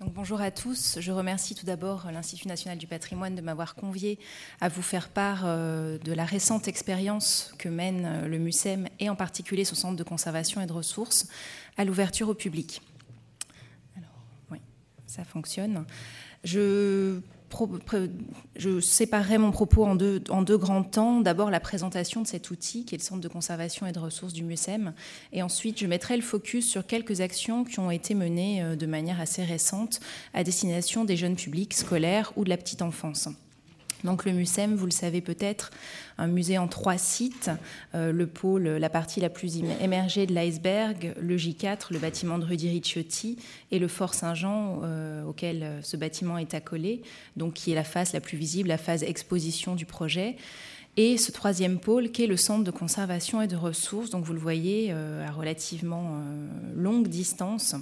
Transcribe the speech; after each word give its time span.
bonjour 0.00 0.40
à 0.40 0.50
tous. 0.50 0.98
Je 1.00 1.10
remercie 1.10 1.54
tout 1.54 1.66
d'abord 1.66 2.10
l'Institut 2.12 2.46
national 2.46 2.78
du 2.78 2.86
patrimoine 2.86 3.34
de 3.34 3.40
m'avoir 3.40 3.74
convié 3.74 4.18
à 4.60 4.68
vous 4.68 4.82
faire 4.82 5.08
part 5.08 5.42
euh, 5.44 5.98
de 5.98 6.12
la 6.12 6.24
récente 6.24 6.68
expérience 6.68 7.52
que 7.58 7.68
mène 7.68 8.04
euh, 8.04 8.28
le 8.28 8.38
MUSEM 8.38 8.88
et 9.00 9.10
en 9.10 9.16
particulier 9.16 9.64
son 9.64 9.74
centre 9.74 9.96
de 9.96 10.04
conservation 10.04 10.60
et 10.60 10.66
de 10.66 10.72
ressources 10.72 11.26
à 11.76 11.84
l'ouverture 11.84 12.28
au 12.28 12.34
public. 12.34 12.80
Alors, 13.96 14.22
oui, 14.50 14.58
ça 15.06 15.24
fonctionne. 15.24 15.84
Je 16.44 17.20
je 18.56 18.80
séparerai 18.80 19.38
mon 19.38 19.50
propos 19.50 19.84
en 19.84 19.94
deux, 19.94 20.58
grands 20.58 20.82
temps. 20.82 21.20
D'abord, 21.20 21.50
la 21.50 21.60
présentation 21.60 22.22
de 22.22 22.26
cet 22.26 22.50
outil, 22.50 22.84
qui 22.84 22.94
est 22.94 22.98
le 22.98 23.02
Centre 23.02 23.20
de 23.20 23.28
conservation 23.28 23.86
et 23.86 23.92
de 23.92 23.98
ressources 23.98 24.32
du 24.32 24.44
MUSEM. 24.44 24.92
Et 25.32 25.42
ensuite, 25.42 25.78
je 25.78 25.86
mettrai 25.86 26.16
le 26.16 26.22
focus 26.22 26.68
sur 26.68 26.86
quelques 26.86 27.20
actions 27.20 27.64
qui 27.64 27.78
ont 27.80 27.90
été 27.90 28.14
menées 28.14 28.62
euh, 28.62 28.76
de 28.76 28.86
manière 28.86 29.20
assez 29.20 29.44
récente 29.44 30.00
à 30.34 30.44
destination 30.44 31.04
des 31.04 31.16
jeunes 31.16 31.36
publics 31.36 31.74
scolaires 31.74 32.32
ou 32.36 32.44
de 32.44 32.50
la 32.50 32.56
petite 32.56 32.82
enfance. 32.82 33.28
Donc 34.04 34.24
le 34.24 34.32
MUSEM, 34.32 34.74
vous 34.74 34.86
le 34.86 34.92
savez 34.92 35.20
peut-être, 35.20 35.70
un 36.18 36.28
musée 36.28 36.58
en 36.58 36.68
trois 36.68 36.98
sites, 36.98 37.50
euh, 37.94 38.12
le 38.12 38.26
pôle, 38.26 38.68
la 38.68 38.90
partie 38.90 39.20
la 39.20 39.28
plus 39.28 39.58
émergée 39.80 40.26
de 40.26 40.34
l'iceberg, 40.34 41.14
le 41.20 41.36
J4, 41.36 41.92
le 41.92 41.98
bâtiment 41.98 42.38
de 42.38 42.44
Rudy 42.44 42.68
Ricciotti 42.68 43.38
et 43.70 43.78
le 43.78 43.88
Fort 43.88 44.14
Saint-Jean 44.14 44.80
euh, 44.84 45.24
auquel 45.24 45.62
euh, 45.62 45.82
ce 45.82 45.96
bâtiment 45.96 46.38
est 46.38 46.54
accolé, 46.54 47.02
donc 47.36 47.54
qui 47.54 47.72
est 47.72 47.74
la 47.74 47.84
phase 47.84 48.12
la 48.12 48.20
plus 48.20 48.38
visible, 48.38 48.68
la 48.68 48.78
phase 48.78 49.02
exposition 49.02 49.74
du 49.74 49.84
projet. 49.84 50.36
Et 50.96 51.16
ce 51.16 51.30
troisième 51.30 51.78
pôle 51.78 52.10
qui 52.10 52.24
est 52.24 52.26
le 52.26 52.36
centre 52.36 52.64
de 52.64 52.70
conservation 52.70 53.40
et 53.40 53.46
de 53.46 53.56
ressources, 53.56 54.10
donc 54.10 54.24
vous 54.24 54.32
le 54.32 54.40
voyez 54.40 54.90
à 54.90 55.30
relativement 55.30 56.20
longue 56.74 57.06
distance 57.06 57.76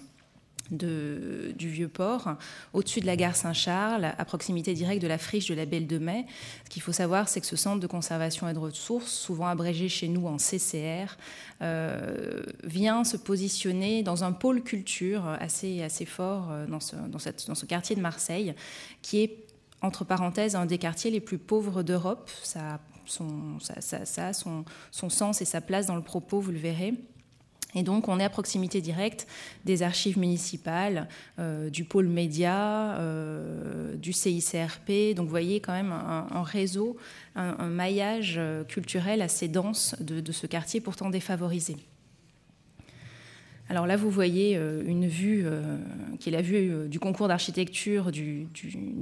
du 0.70 1.68
Vieux-Port, 1.68 2.36
au-dessus 2.72 3.00
de 3.00 3.06
la 3.06 3.16
gare 3.16 3.36
Saint-Charles, 3.36 4.12
à 4.16 4.24
proximité 4.24 4.74
directe 4.74 5.02
de 5.02 5.06
la 5.06 5.18
friche 5.18 5.48
de 5.48 5.54
la 5.54 5.66
Belle 5.66 5.86
de 5.86 5.98
Mai. 5.98 6.26
Ce 6.64 6.70
qu'il 6.70 6.82
faut 6.82 6.92
savoir, 6.92 7.28
c'est 7.28 7.40
que 7.40 7.46
ce 7.46 7.56
centre 7.56 7.80
de 7.80 7.86
conservation 7.86 8.48
et 8.48 8.52
de 8.52 8.58
ressources, 8.58 9.12
souvent 9.12 9.46
abrégé 9.46 9.88
chez 9.88 10.08
nous 10.08 10.26
en 10.26 10.38
CCR, 10.38 11.16
euh, 11.62 12.42
vient 12.64 13.04
se 13.04 13.16
positionner 13.16 14.02
dans 14.02 14.24
un 14.24 14.32
pôle 14.32 14.62
culture 14.62 15.26
assez, 15.40 15.82
assez 15.82 16.04
fort 16.04 16.48
euh, 16.50 16.66
dans 16.66 16.80
ce, 16.80 16.96
dans, 16.96 17.18
cette, 17.18 17.46
dans 17.46 17.54
ce 17.54 17.66
quartier 17.66 17.96
de 17.96 18.00
Marseille, 18.00 18.54
qui 19.02 19.22
est, 19.22 19.46
entre 19.82 20.04
parenthèses, 20.04 20.56
un 20.56 20.66
des 20.66 20.78
quartiers 20.78 21.10
les 21.10 21.20
plus 21.20 21.38
pauvres 21.38 21.82
d'Europe. 21.82 22.30
Ça, 22.42 22.80
son, 23.04 23.58
ça, 23.60 24.04
ça 24.04 24.32
son, 24.32 24.64
son 24.90 25.08
sens 25.08 25.40
et 25.40 25.44
sa 25.44 25.60
place 25.60 25.86
dans 25.86 25.96
le 25.96 26.02
propos, 26.02 26.40
vous 26.40 26.52
le 26.52 26.58
verrez. 26.58 26.94
Et 27.74 27.82
donc, 27.82 28.08
on 28.08 28.18
est 28.18 28.24
à 28.24 28.30
proximité 28.30 28.80
directe 28.80 29.26
des 29.64 29.82
archives 29.82 30.18
municipales, 30.18 31.08
euh, 31.38 31.68
du 31.68 31.84
pôle 31.84 32.06
média, 32.06 32.96
euh, 32.96 33.94
du 33.96 34.12
CICRP. 34.12 35.14
Donc, 35.14 35.24
vous 35.24 35.30
voyez 35.30 35.60
quand 35.60 35.72
même 35.72 35.92
un, 35.92 36.42
réseau, 36.42 36.96
un, 37.34 37.66
maillage 37.66 38.36
euh, 38.38 38.64
culturel 38.64 39.20
assez 39.20 39.48
dense 39.48 39.94
de, 40.00 40.32
ce 40.32 40.46
quartier 40.46 40.80
pourtant 40.80 41.10
défavorisé. 41.10 41.76
Alors 43.68 43.86
là, 43.86 43.96
vous 43.96 44.10
voyez 44.10 44.54
une 44.54 45.08
vue 45.08 45.44
qui 46.20 46.28
est 46.28 46.32
la 46.32 46.40
vue 46.40 46.88
du 46.88 47.00
concours 47.00 47.26
d'architecture 47.26 48.12
du, 48.12 48.46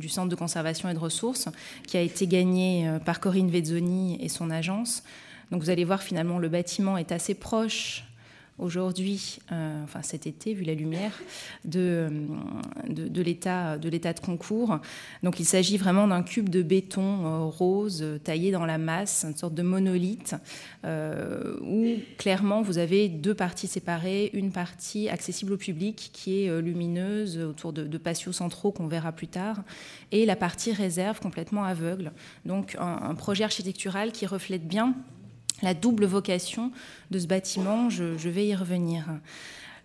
Centre 0.09 0.31
de 0.31 0.35
conservation 0.35 0.89
et 0.89 0.95
de 0.95 0.99
ressources, 0.99 1.51
qui 1.87 1.99
a 1.99 2.01
été 2.01 2.27
gagné 2.27 2.91
par 3.05 3.21
Corinne 3.21 3.51
Vezzoni 3.51 4.17
et 4.23 4.31
son 4.31 4.51
agence. 4.51 5.03
Donc 5.51 5.61
vous 5.61 5.69
allez 5.69 5.85
voir 5.85 6.03
finalement 6.03 6.39
le 6.39 6.49
bâtiment 6.49 6.97
est 6.97 7.13
assez 7.13 7.35
proche 7.35 8.05
aujourd'hui, 8.59 9.39
euh, 9.53 9.83
enfin 9.83 10.03
cet 10.03 10.27
été, 10.27 10.55
vu 10.55 10.65
la 10.65 10.75
lumière, 10.75 11.13
de, 11.65 12.09
de, 12.89 13.23
l'état 13.23 13.79
de, 13.79 14.21
concours. 14.21 14.79
Donc 15.23 15.41
il 15.41 15.45
s'agit 15.45 15.77
vraiment 15.77 16.07
d'un 16.07 16.23
cube 16.23 16.49
de 16.49 16.63
béton 16.63 17.27
euh, 17.27 17.39
rose 17.45 18.05
taillé 18.23 18.53
dans 18.53 18.67
la 18.67 18.79
masse, 18.79 19.25
une 19.29 19.37
sorte 19.37 19.55
de 19.55 19.63
monolithe, 19.63 20.37
euh, 20.85 21.57
où 21.63 21.97
clairement 22.17 22.63
vous 22.63 22.79
avez 22.79 23.09
deux 23.09 23.35
parties 23.35 23.67
séparées, 23.67 24.31
une 24.33 24.53
partie 24.53 25.09
accessible 25.09 25.55
au 25.55 25.57
public 25.57 26.11
qui 26.13 26.45
est 26.45 26.61
lumineuse 26.63 27.39
autour 27.39 27.73
de 27.73 27.99
patios 27.99 28.33
centraux 28.33 28.71
qu'on 28.73 28.87
verra 28.87 29.13
plus 29.13 29.29
tard, 29.29 29.63
et 30.13 30.27
la 30.27 30.37
partie 30.37 30.73
réserve 30.73 31.21
complètement 31.21 31.65
aveugle. 31.65 32.13
Donc 32.45 32.77
un 32.79 33.15
projet 33.15 33.45
architectural 33.45 34.13
qui 34.13 34.27
reflète 34.27 34.67
bien 34.67 34.95
la 35.63 35.75
double 35.75 36.05
vocation 36.05 36.73
de 37.11 37.19
ce 37.19 37.27
bâtiment, 37.27 37.91
je, 37.91 38.29
vais 38.29 38.47
y 38.47 38.55
revenir. 38.55 39.05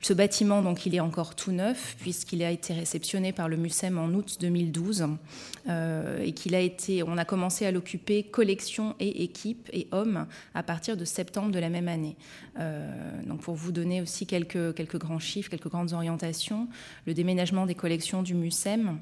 Ce 0.02 0.14
bâtiment, 0.14 0.62
donc, 0.62 0.86
il 0.86 0.96
est 0.96 1.02
encore 1.02 1.36
tout 1.36 1.52
neuf 1.52 1.98
puisqu'il 2.00 2.42
a 2.42 2.52
été 2.52 2.74
réceptionné 2.74 3.34
par 3.34 3.50
le 3.50 3.58
MUSEM 3.58 3.98
en 3.98 4.08
août 4.14 4.38
2012 4.40 5.08
euh, 5.68 6.24
et 6.24 6.32
qu'il 6.32 6.56
a 6.56 6.62
été, 6.62 7.04
on 7.04 7.18
a 7.18 7.26
commencé 7.26 7.66
à 7.66 7.72
l'occuper 7.72 8.24
collection 8.24 8.96
et 9.02 9.24
équipe 9.24 9.70
et 9.74 9.88
hommes 9.92 10.26
à 10.56 10.64
partir 10.64 10.96
de 10.96 11.04
septembre 11.04 11.52
de 11.52 11.60
la 11.60 11.70
même 11.70 11.90
année. 11.90 12.16
Euh, 12.60 12.90
donc, 13.26 13.42
pour 13.42 13.56
vous 13.56 13.74
donner 13.74 14.02
aussi 14.02 14.26
quelques, 14.26 14.74
quelques 14.74 14.98
grands 14.98 15.20
chiffres, 15.20 15.50
quelques 15.50 15.70
grandes 15.70 15.92
orientations, 15.92 16.70
le 17.06 17.14
déménagement 17.14 17.66
des 17.66 17.76
collections 17.76 18.24
du 18.24 18.36
MUSEM 18.36 19.00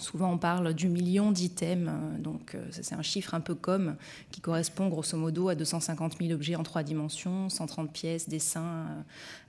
Souvent, 0.00 0.32
on 0.32 0.38
parle 0.38 0.72
du 0.72 0.88
million 0.88 1.30
d'items, 1.30 1.90
euh, 1.90 2.18
donc 2.18 2.54
euh, 2.54 2.64
c'est 2.70 2.94
un 2.94 3.02
chiffre 3.02 3.34
un 3.34 3.40
peu 3.40 3.54
comme 3.54 3.96
qui 4.30 4.40
correspond 4.40 4.88
grosso 4.88 5.16
modo 5.18 5.50
à 5.50 5.54
250 5.54 6.16
000 6.18 6.32
objets 6.32 6.56
en 6.56 6.62
trois 6.62 6.82
dimensions, 6.82 7.50
130 7.50 7.92
pièces, 7.92 8.26
dessins, 8.26 8.86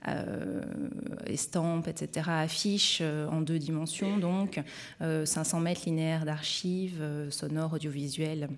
euh, 0.08 0.60
estampes, 1.26 1.88
etc., 1.88 2.28
affiches 2.28 3.00
en 3.00 3.40
deux 3.40 3.58
dimensions, 3.58 4.18
donc 4.18 4.60
500 5.00 5.60
mètres 5.60 5.82
linéaires 5.86 6.26
d'archives 6.26 7.02
sonores, 7.30 7.72
audiovisuelles 7.74 8.48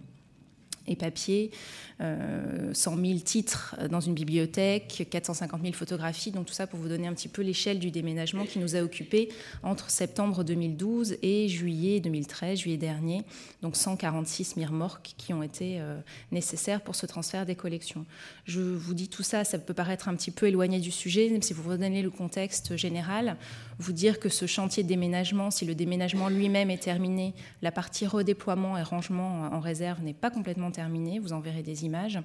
et 0.86 0.96
papier, 0.96 1.50
100 1.98 2.04
euh, 2.04 2.72
000 2.72 3.18
titres 3.20 3.76
dans 3.90 4.00
une 4.00 4.14
bibliothèque, 4.14 5.06
450 5.10 5.62
000 5.62 5.72
photographies. 5.72 6.30
Donc 6.30 6.46
tout 6.46 6.52
ça 6.52 6.66
pour 6.66 6.78
vous 6.78 6.88
donner 6.88 7.06
un 7.06 7.14
petit 7.14 7.28
peu 7.28 7.42
l'échelle 7.42 7.78
du 7.78 7.90
déménagement 7.90 8.44
qui 8.44 8.58
nous 8.58 8.76
a 8.76 8.80
occupés 8.80 9.30
entre 9.62 9.90
septembre 9.90 10.44
2012 10.44 11.16
et 11.22 11.48
juillet 11.48 12.00
2013, 12.00 12.58
juillet 12.58 12.76
dernier. 12.76 13.22
Donc 13.62 13.76
146 13.76 14.54
remorques 14.66 15.14
qui 15.16 15.32
ont 15.32 15.42
été 15.42 15.80
euh, 15.80 15.98
nécessaires 16.32 16.80
pour 16.80 16.94
ce 16.94 17.06
transfert 17.06 17.46
des 17.46 17.54
collections. 17.54 18.04
Je 18.44 18.60
vous 18.60 18.94
dis 18.94 19.08
tout 19.08 19.22
ça, 19.22 19.44
ça 19.44 19.58
peut 19.58 19.74
paraître 19.74 20.08
un 20.08 20.14
petit 20.14 20.30
peu 20.30 20.46
éloigné 20.46 20.80
du 20.80 20.90
sujet, 20.90 21.28
même 21.30 21.42
si 21.42 21.52
vous 21.52 21.68
redonnez 21.68 22.02
le 22.02 22.10
contexte 22.10 22.76
général, 22.76 23.36
vous 23.78 23.92
dire 23.92 24.20
que 24.20 24.28
ce 24.28 24.46
chantier 24.46 24.82
de 24.82 24.88
déménagement, 24.88 25.50
si 25.50 25.64
le 25.64 25.74
déménagement 25.74 26.28
lui-même 26.28 26.70
est 26.70 26.82
terminé, 26.82 27.34
la 27.62 27.72
partie 27.72 28.06
redéploiement 28.06 28.76
et 28.78 28.82
rangement 28.82 29.48
en 29.52 29.60
réserve 29.60 30.02
n'est 30.02 30.14
pas 30.14 30.30
complètement 30.30 30.70
terminée. 30.70 31.18
Vous 31.18 31.32
en 31.32 31.40
verrez 31.40 31.62
des 31.62 31.84
images. 31.84 32.18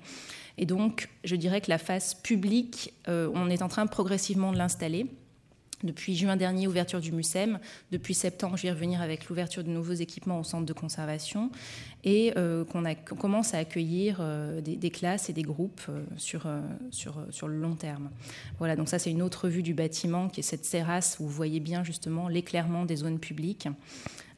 Et 0.57 0.65
donc, 0.65 1.09
je 1.23 1.35
dirais 1.35 1.61
que 1.61 1.69
la 1.69 1.77
phase 1.77 2.13
publique, 2.13 2.93
euh, 3.07 3.29
on 3.33 3.49
est 3.49 3.61
en 3.61 3.67
train 3.67 3.87
progressivement 3.87 4.51
de 4.51 4.57
l'installer. 4.57 5.07
Depuis 5.83 6.15
juin 6.15 6.35
dernier, 6.35 6.67
ouverture 6.67 6.99
du 6.99 7.11
MUSEM. 7.11 7.59
Depuis 7.91 8.13
septembre, 8.13 8.57
je 8.57 8.63
vais 8.63 8.71
revenir 8.71 9.01
avec 9.01 9.29
l'ouverture 9.29 9.63
de 9.63 9.69
nouveaux 9.69 9.93
équipements 9.93 10.39
au 10.39 10.43
centre 10.43 10.65
de 10.65 10.73
conservation 10.73 11.51
et 12.03 12.33
euh, 12.37 12.65
qu'on 12.65 13.15
commence 13.15 13.53
à 13.53 13.59
accueillir 13.59 14.17
euh, 14.19 14.61
des, 14.61 14.89
classes 14.89 15.29
et 15.29 15.33
des 15.33 15.43
groupes 15.43 15.81
sur, 16.17 16.47
sur, 16.91 17.25
sur 17.29 17.47
le 17.47 17.57
long 17.57 17.75
terme. 17.75 18.09
Voilà, 18.57 18.75
donc 18.75 18.89
ça 18.89 18.99
c'est 18.99 19.11
une 19.11 19.21
autre 19.21 19.47
vue 19.47 19.63
du 19.63 19.73
bâtiment 19.73 20.29
qui 20.29 20.41
est 20.41 20.43
cette 20.43 20.69
terrasse 20.69 21.17
où 21.19 21.23
vous 21.23 21.29
voyez 21.29 21.59
bien 21.59 21.83
justement 21.83 22.27
l'éclairement 22.27 22.85
des 22.85 22.97
zones 22.97 23.19
publiques 23.19 23.67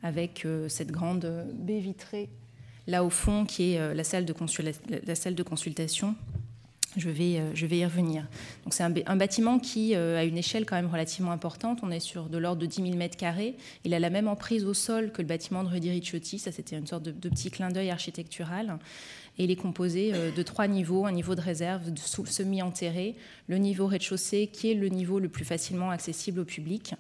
avec 0.04 0.48
cette 0.68 0.92
grande 0.92 1.46
baie 1.54 1.80
vitrée 1.80 2.30
là 2.88 3.04
au 3.04 3.10
fond, 3.10 3.46
qui 3.46 3.74
est 3.74 3.80
euh, 3.80 3.94
la 3.94 4.04
salle 4.04 4.26
de, 4.26 4.34
la 5.06 5.16
salle 5.16 5.36
de 5.36 5.44
consultation. 5.44 6.16
Je 6.98 7.10
vais, 7.10 7.40
euh, 7.40 7.52
je 7.56 7.66
vais 7.66 7.78
y 7.78 7.86
revenir. 7.86 8.28
Donc 8.64 8.74
c'est 8.74 8.84
un, 8.84 9.16
bâtiment 9.16 9.60
qui 9.60 9.96
euh, 9.96 10.20
a 10.20 10.26
une 10.26 10.38
échelle 10.38 10.66
quand 10.66 10.76
même 10.76 10.90
relativement 10.92 11.32
importante. 11.32 11.80
On 11.84 11.92
est 11.92 12.02
sur 12.02 12.26
de 12.28 12.38
l'ordre 12.38 12.62
de 12.62 12.66
10 12.66 12.84
000 12.84 12.96
mètres 12.96 13.16
carrés. 13.16 13.56
Il 13.86 13.94
a 13.94 14.00
la 14.00 14.10
même 14.10 14.28
emprise 14.28 14.66
au 14.66 14.74
sol 14.74 15.12
que 15.12 15.22
le 15.22 15.28
bâtiment 15.28 15.64
de 15.64 15.70
Rudy 15.70 15.90
Ricciotti. 15.90 16.40
Ça, 16.40 16.52
c'était 16.52 16.78
une 16.78 16.88
sorte 16.88 17.04
de, 17.04 17.30
petit 17.30 17.50
clin 17.50 17.70
d'œil 17.70 17.92
architectural. 17.92 18.78
Il 19.38 19.52
est 19.52 19.56
composé 19.56 20.12
de 20.12 20.44
trois 20.44 20.68
niveaux. 20.68 21.06
Un 21.06 21.14
niveau 21.14 21.36
de 21.36 21.42
réserve 21.42 21.84
semi-enterré, 21.96 23.16
le 23.48 23.58
niveau 23.58 23.88
rez-de-chaussée 23.88 24.48
qui 24.48 24.72
est 24.72 24.74
le 24.76 24.90
niveau 24.90 25.20
le 25.20 25.30
plus 25.30 25.46
facilement 25.46 25.90
accessible 25.90 26.42
au 26.42 26.46
public 26.46 26.94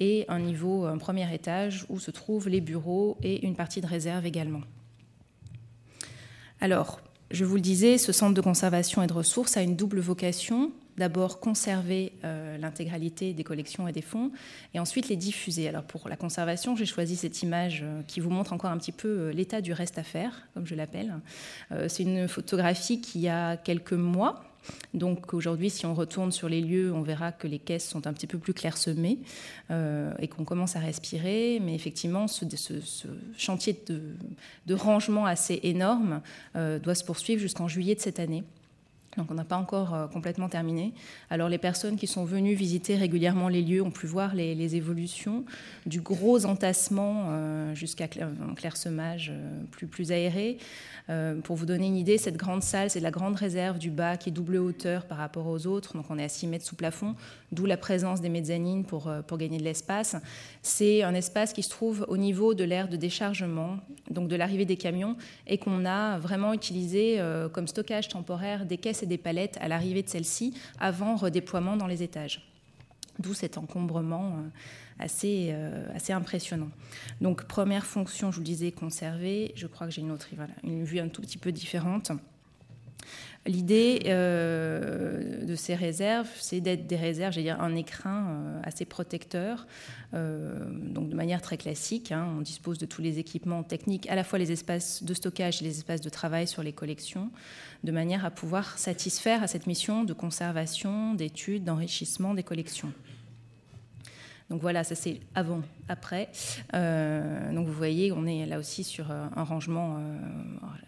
et 0.00 0.24
un 0.28 0.38
niveau, 0.38 0.86
un 0.86 0.98
premier 0.98 1.32
étage 1.32 1.86
où 1.88 1.98
se 1.98 2.10
trouvent 2.10 2.48
les 2.48 2.60
bureaux 2.60 3.16
et 3.22 3.44
une 3.46 3.56
partie 3.56 3.80
de 3.80 3.86
réserve 3.86 4.26
également. 4.26 4.60
Alors, 6.60 7.00
je 7.30 7.44
vous 7.44 7.56
le 7.56 7.60
disais, 7.60 7.98
ce 7.98 8.12
centre 8.12 8.34
de 8.34 8.40
conservation 8.40 9.02
et 9.02 9.06
de 9.06 9.12
ressources 9.12 9.56
a 9.56 9.62
une 9.62 9.76
double 9.76 10.00
vocation. 10.00 10.72
D'abord, 10.96 11.38
conserver 11.38 12.12
euh, 12.24 12.58
l'intégralité 12.58 13.32
des 13.32 13.44
collections 13.44 13.86
et 13.86 13.92
des 13.92 14.02
fonds, 14.02 14.32
et 14.74 14.80
ensuite 14.80 15.08
les 15.08 15.14
diffuser. 15.14 15.68
Alors, 15.68 15.84
pour 15.84 16.08
la 16.08 16.16
conservation, 16.16 16.74
j'ai 16.74 16.86
choisi 16.86 17.14
cette 17.14 17.40
image 17.42 17.82
euh, 17.84 18.02
qui 18.08 18.18
vous 18.18 18.30
montre 18.30 18.52
encore 18.52 18.70
un 18.70 18.78
petit 18.78 18.92
peu 18.92 19.08
euh, 19.08 19.32
l'état 19.32 19.60
du 19.60 19.72
reste 19.72 19.98
à 19.98 20.02
faire, 20.02 20.48
comme 20.54 20.66
je 20.66 20.74
l'appelle. 20.74 21.14
c'est 21.88 22.02
une 22.02 22.26
photographie 22.26 23.00
qui 23.00 23.28
a 23.28 23.56
quelques 23.56 23.92
mois, 23.92 24.42
Donc 24.94 25.34
aujourd'hui, 25.34 25.70
si 25.70 25.86
on 25.86 25.94
retourne 25.94 26.32
sur 26.32 26.48
les 26.48 26.60
lieux, 26.60 26.92
on 26.92 27.02
verra 27.02 27.32
que 27.32 27.46
les 27.46 27.58
caisses 27.58 27.88
sont 27.88 28.06
un 28.06 28.12
petit 28.12 28.26
peu 28.26 28.38
plus 28.38 28.54
clairsemées 28.54 29.18
et 29.70 30.28
qu'on 30.28 30.44
commence 30.44 30.76
à 30.76 30.80
respirer. 30.80 31.60
Mais 31.62 31.74
effectivement, 31.74 32.26
ce, 32.26 32.44
chantier 33.36 33.78
de, 34.66 34.74
rangement 34.74 35.26
assez 35.26 35.60
énorme 35.62 36.20
doit 36.54 36.94
se 36.94 37.04
poursuivre 37.04 37.40
jusqu'en 37.40 37.68
juillet 37.68 37.94
de 37.94 38.00
cette 38.00 38.18
année. 38.18 38.44
Donc 39.16 39.30
on 39.30 39.34
n'a 39.34 39.44
pas 39.44 39.56
encore 39.56 39.94
euh, 39.94 40.06
complètement 40.06 40.48
terminé. 40.48 40.92
Alors 41.30 41.48
les 41.48 41.58
personnes 41.58 41.96
qui 41.96 42.06
sont 42.06 42.24
venues 42.24 42.54
visiter 42.54 42.94
régulièrement 42.96 43.48
les 43.48 43.62
lieux 43.62 43.82
ont 43.82 43.90
pu 43.90 44.06
voir 44.06 44.34
les, 44.34 44.76
évolutions 44.76 45.44
du 45.86 46.02
gros 46.02 46.44
entassement 46.44 47.28
euh, 47.28 47.74
jusqu'à 47.74 48.04
un 48.20 48.54
clairsemage 48.54 49.32
euh, 49.32 49.86
plus, 49.86 50.12
aéré. 50.12 50.58
pour 51.42 51.56
vous 51.56 51.64
donner 51.64 51.86
une 51.86 51.96
idée, 51.96 52.18
cette 52.18 52.36
grande 52.36 52.62
salle, 52.62 52.90
c'est 52.90 53.00
la 53.00 53.10
grande 53.10 53.36
réserve 53.36 53.78
du 53.78 53.90
bas 53.90 54.16
qui 54.18 54.28
est 54.28 54.32
double 54.32 54.56
hauteur 54.56 55.06
par 55.06 55.18
rapport 55.18 55.46
aux 55.46 55.66
autres. 55.66 55.96
Donc 55.96 56.06
on 56.10 56.18
est 56.18 56.24
à 56.24 56.28
6 56.28 56.46
mètres 56.48 56.66
sous 56.66 56.76
plafond, 56.76 57.14
d'où 57.50 57.64
la 57.64 57.78
présence 57.78 58.20
des 58.20 58.28
mezzanines 58.28 58.84
pour, 58.84 59.10
pour 59.26 59.38
gagner 59.38 59.58
de 59.58 59.64
l'espace. 59.64 60.16
C'est 60.62 61.02
un 61.02 61.14
espace 61.14 61.52
qui 61.54 61.62
se 61.62 61.70
trouve 61.70 62.04
au 62.08 62.18
niveau 62.18 62.52
de 62.52 62.64
l'aire 62.64 62.88
de 62.88 62.96
déchargement, 62.96 63.78
donc 64.10 64.28
de 64.28 64.36
l'arrivée 64.36 64.66
des 64.66 64.76
camions, 64.76 65.16
et 65.46 65.56
qu'on 65.56 65.86
a 65.86 66.18
vraiment 66.18 66.52
utilisé 66.52 67.20
comme 67.52 67.66
stockage 67.66 68.08
temporaire 68.08 68.66
des 68.66 68.76
caisses 68.76 68.97
et 69.02 69.06
des 69.06 69.18
palettes 69.18 69.58
à 69.60 69.68
l'arrivée 69.68 70.02
de 70.02 70.08
celle-ci 70.08 70.54
avant 70.78 71.16
redéploiement 71.16 71.76
dans 71.76 71.86
les 71.86 72.02
étages. 72.02 72.48
D'où 73.18 73.34
cet 73.34 73.58
encombrement 73.58 74.36
euh, 74.36 74.48
assez, 74.98 75.48
euh, 75.50 75.86
assez 75.94 76.12
impressionnant. 76.12 76.70
Donc 77.20 77.44
première 77.44 77.84
fonction, 77.84 78.30
je 78.30 78.36
vous 78.36 78.42
le 78.42 78.46
disais, 78.46 78.70
conserver. 78.70 79.52
Je 79.56 79.66
crois 79.66 79.86
que 79.86 79.92
j'ai 79.92 80.02
une 80.02 80.12
autre, 80.12 80.28
voilà, 80.36 80.52
une 80.62 80.84
vue 80.84 81.00
un 81.00 81.08
tout 81.08 81.22
petit 81.22 81.38
peu 81.38 81.50
différente. 81.50 82.12
L'idée 83.46 84.02
euh, 84.06 85.44
de 85.44 85.54
ces 85.54 85.74
réserves, 85.74 86.28
c'est 86.36 86.60
d'être 86.60 86.86
des 86.86 86.96
réserves, 86.96 87.32
j'ai 87.32 87.42
dire 87.42 87.60
un 87.60 87.74
écrin 87.74 88.37
assez 88.68 88.84
protecteur, 88.84 89.66
euh, 90.14 90.64
donc 90.70 91.08
de 91.08 91.16
manière 91.16 91.42
très 91.42 91.56
classique. 91.56 92.12
Hein. 92.12 92.28
on 92.38 92.40
dispose 92.40 92.78
de 92.78 92.86
tous 92.86 93.02
les 93.02 93.18
équipements 93.18 93.62
techniques, 93.62 94.08
à 94.08 94.14
la 94.14 94.24
fois 94.24 94.38
les 94.38 94.52
espaces 94.52 95.02
de 95.02 95.12
stockage 95.14 95.60
et 95.60 95.64
les 95.64 95.78
espaces 95.78 96.00
de 96.00 96.08
travail 96.08 96.46
sur 96.46 96.62
les 96.62 96.72
collections, 96.72 97.30
de 97.82 97.92
manière 97.92 98.24
à 98.24 98.30
pouvoir 98.30 98.78
satisfaire 98.78 99.42
à 99.42 99.46
cette 99.48 99.66
mission 99.66 100.04
de 100.04 100.12
conservation, 100.12 101.14
d'études, 101.14 101.64
d'enrichissement 101.64 102.34
des 102.34 102.44
collections. 102.44 102.92
Donc 104.50 104.62
voilà, 104.62 104.82
ça 104.82 104.94
c'est 104.94 105.20
avant, 105.34 105.60
après. 105.88 106.30
donc 106.72 107.66
vous 107.66 107.72
voyez, 107.74 108.12
on 108.12 108.24
est 108.24 108.46
là 108.46 108.58
aussi 108.58 108.82
sur 108.82 109.10
un 109.10 109.44
rangement, 109.44 110.00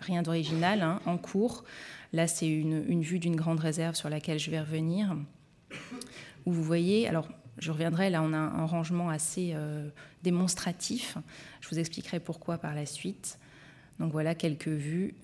rien 0.00 0.22
d'original, 0.22 0.80
hein, 0.80 0.98
en 1.04 1.18
cours. 1.18 1.64
Là, 2.12 2.26
c'est 2.26 2.48
une, 2.48 3.02
vue 3.02 3.18
d'une 3.18 3.36
grande 3.36 3.60
réserve 3.60 3.94
sur 3.94 4.08
laquelle 4.08 4.38
je 4.38 4.50
vais 4.50 4.60
revenir, 4.60 5.16
où 6.44 6.52
vous 6.52 6.64
voyez, 6.64 7.06
alors 7.06 7.28
je 7.60 7.70
reviendrai, 7.70 8.10
là 8.10 8.22
on 8.22 8.32
a 8.32 8.38
un 8.38 8.64
rangement 8.64 9.10
assez 9.10 9.52
euh, 9.54 9.88
démonstratif, 10.22 11.16
je 11.60 11.68
vous 11.68 11.78
expliquerai 11.78 12.18
pourquoi 12.18 12.58
par 12.58 12.74
la 12.74 12.86
suite. 12.86 13.38
Donc 13.98 14.12
voilà 14.12 14.34
quelques 14.34 14.68
vues 14.68 15.14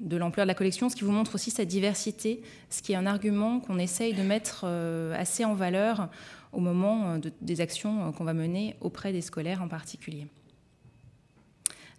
de 0.00 0.16
l'ampleur 0.16 0.46
de 0.46 0.48
la 0.48 0.54
collection, 0.54 0.88
ce 0.88 0.96
qui 0.96 1.04
vous 1.04 1.12
montre 1.12 1.36
aussi 1.36 1.50
sa 1.50 1.64
diversité, 1.64 2.42
ce 2.70 2.82
qui 2.82 2.92
est 2.92 2.96
un 2.96 3.06
argument 3.06 3.60
qu'on 3.60 3.78
essaye 3.78 4.14
de 4.14 4.22
mettre 4.22 4.62
euh, 4.64 5.14
assez 5.16 5.44
en 5.44 5.54
valeur 5.54 6.08
au 6.52 6.60
moment 6.60 7.12
euh, 7.12 7.18
des 7.40 7.60
actions 7.60 8.12
qu'on 8.12 8.24
va 8.24 8.34
mener 8.34 8.76
auprès 8.80 9.12
des 9.12 9.20
scolaires 9.20 9.62
en 9.62 9.68
particulier. 9.68 10.26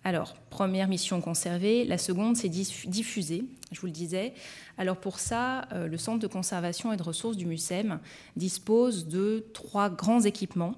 Alors, 0.05 0.35
première 0.51 0.87
mission 0.87 1.19
conservée. 1.19 1.83
La 1.83 1.97
seconde, 1.97 2.37
c'est 2.37 2.47
diffuser, 2.47 3.43
je 3.71 3.79
vous 3.79 3.87
le 3.87 3.91
disais. 3.91 4.35
Alors 4.77 4.97
pour 4.97 5.17
ça, 5.17 5.67
euh, 5.73 5.87
le 5.87 5.97
Centre 5.97 6.19
de 6.19 6.27
conservation 6.27 6.93
et 6.93 6.97
de 6.97 7.01
ressources 7.01 7.35
du 7.35 7.47
MUSEM 7.47 7.99
dispose 8.35 9.07
de 9.07 9.47
trois 9.55 9.89
grands 9.89 10.21
équipements. 10.21 10.75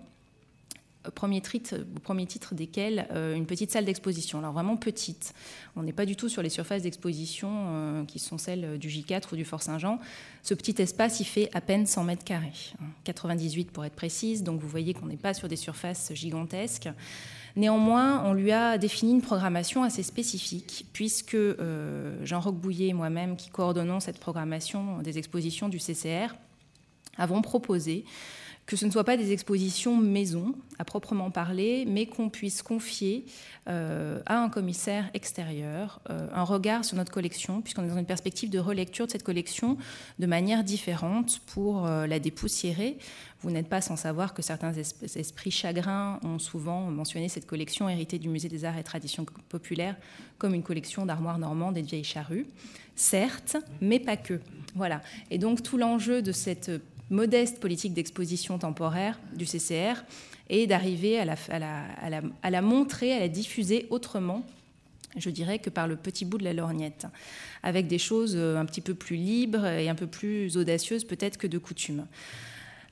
Euh, 1.06 1.12
premier 1.12 1.42
titre, 1.42 1.76
premier 2.04 2.26
titre 2.26 2.56
desquels 2.56 3.06
euh, 3.12 3.36
une 3.36 3.46
petite 3.46 3.70
salle 3.70 3.84
d'exposition. 3.84 4.40
Alors 4.40 4.54
vraiment 4.54 4.78
petite. 4.78 5.34
On 5.76 5.84
n'est 5.84 5.92
pas 5.92 6.06
du 6.06 6.16
tout 6.16 6.30
sur 6.30 6.42
les 6.42 6.50
surfaces 6.50 6.84
d'exposition 6.84 8.06
qui 8.08 8.20
sont 8.20 8.38
celles 8.38 8.80
du 8.80 8.88
J4 8.88 9.34
ou 9.34 9.36
du 9.36 9.44
Fort 9.44 9.62
Saint-Jean. 9.62 10.00
Ce 10.42 10.54
petit 10.54 10.82
espace, 10.82 11.20
il 11.20 11.26
fait 11.26 11.50
à 11.54 11.60
peine 11.60 11.86
100 11.86 12.06
mètres 12.06 12.24
carrés, 12.24 12.72
98 13.04 13.72
pour 13.72 13.84
être 13.84 13.96
précise. 13.96 14.44
Donc 14.44 14.62
vous 14.62 14.70
voyez 14.70 14.94
qu'on 14.94 15.08
n'est 15.08 15.18
pas 15.18 15.34
sur 15.34 15.50
des 15.50 15.58
surfaces 15.58 16.14
gigantesques. 16.14 16.88
Néanmoins, 17.58 18.24
on 18.24 18.34
lui 18.34 18.52
a 18.52 18.78
défini 18.78 19.14
une 19.14 19.22
programmation 19.24 19.84
assez 19.84 20.04
spécifique, 20.04 20.86
puisque 20.94 21.34
euh, 21.34 22.24
Jean-Roch 22.24 22.54
Bouillet 22.54 22.90
et 22.90 22.94
moi-même, 22.94 23.36
qui 23.36 23.50
coordonnons 23.50 24.00
cette 24.00 24.20
programmation 24.20 25.00
des 25.00 25.18
expositions 25.18 25.68
du 25.68 25.80
CCR, 25.80 26.36
avons 27.18 27.42
proposé 27.42 28.06
que 28.68 28.76
ce 28.76 28.86
ne 28.86 28.92
soit 28.92 29.06
pas 29.06 29.16
des 29.16 29.32
expositions 29.32 29.96
maison 29.96 30.54
à 30.78 30.84
proprement 30.84 31.32
parler, 31.32 31.86
mais 31.88 32.06
qu'on 32.06 32.30
puisse 32.30 32.62
confier 32.62 33.26
euh, 33.70 34.20
à 34.26 34.40
un 34.40 34.50
commissaire 34.50 35.10
extérieur 35.14 36.02
euh, 36.10 36.28
un 36.34 36.44
regard 36.44 36.84
sur 36.84 36.98
notre 36.98 37.12
collection, 37.12 37.62
puisqu'on 37.62 37.86
est 37.86 37.88
dans 37.88 37.98
une 37.98 38.06
perspective 38.06 38.50
de 38.50 38.60
relecture 38.60 39.08
de 39.08 39.12
cette 39.12 39.24
collection 39.24 39.78
de 40.20 40.26
manière 40.28 40.66
différente 40.66 41.40
pour 41.48 41.88
euh, 41.88 42.08
la 42.08 42.20
dépoussiérer. 42.20 42.98
Vous 43.42 43.52
n'êtes 43.52 43.70
pas 43.70 43.80
sans 43.80 43.96
savoir 43.96 44.34
que 44.34 44.42
certains 44.42 44.74
esprits 44.74 45.52
chagrins 45.52 46.20
ont 46.24 46.40
souvent 46.40 46.92
mentionné 46.92 47.30
cette 47.30 47.46
collection 47.46 47.88
héritée 47.88 48.20
du 48.20 48.28
Musée 48.28 48.50
des 48.50 48.66
Arts 48.66 48.78
et 48.78 48.84
Traditions 48.84 49.26
Populaires 49.48 49.96
comme 50.40 50.54
une 50.54 50.64
collection 50.64 51.06
d'armoires 51.06 51.40
normandes 51.40 51.78
et 51.78 51.84
de 51.84 51.88
vieilles 51.88 52.04
charrues. 52.04 52.48
Certes, 52.96 53.56
mais 53.80 54.00
pas 54.00 54.18
que. 54.18 54.42
Voilà. 54.76 55.02
Et 55.32 55.38
donc 55.38 55.64
tout 55.64 55.78
l'enjeu 55.78 56.22
de 56.22 56.32
cette 56.34 56.72
modeste 57.10 57.60
politique 57.60 57.94
d'exposition 57.94 58.58
temporaire 58.58 59.20
du 59.34 59.46
CCR 59.46 60.04
et 60.50 60.68
d'arriver 60.68 61.20
à 61.20 61.26
la, 61.26 62.62
montrer, 62.62 63.14
à 63.14 63.20
la 63.20 63.28
diffuser 63.28 63.88
autrement 63.90 64.46
je 65.16 65.30
dirais 65.30 65.60
que 65.60 65.70
par 65.70 65.88
le 65.88 65.96
petit 65.96 66.26
bout 66.26 66.38
de 66.38 66.44
la 66.44 66.54
lorgnette, 66.54 67.08
avec 67.64 67.88
des 67.88 67.98
choses 67.98 68.36
euh, 68.36 68.58
un 68.58 68.66
petit 68.66 68.82
peu 68.82 68.94
plus 68.94 69.16
libres 69.16 69.66
et 69.66 69.90
un 69.90 69.96
peu 69.96 70.08
plus 70.08 70.58
audacieuses 70.58 71.06
peut-être 71.06 71.38
que 71.38 71.48
de 71.48 71.58
coutume. 71.58 72.06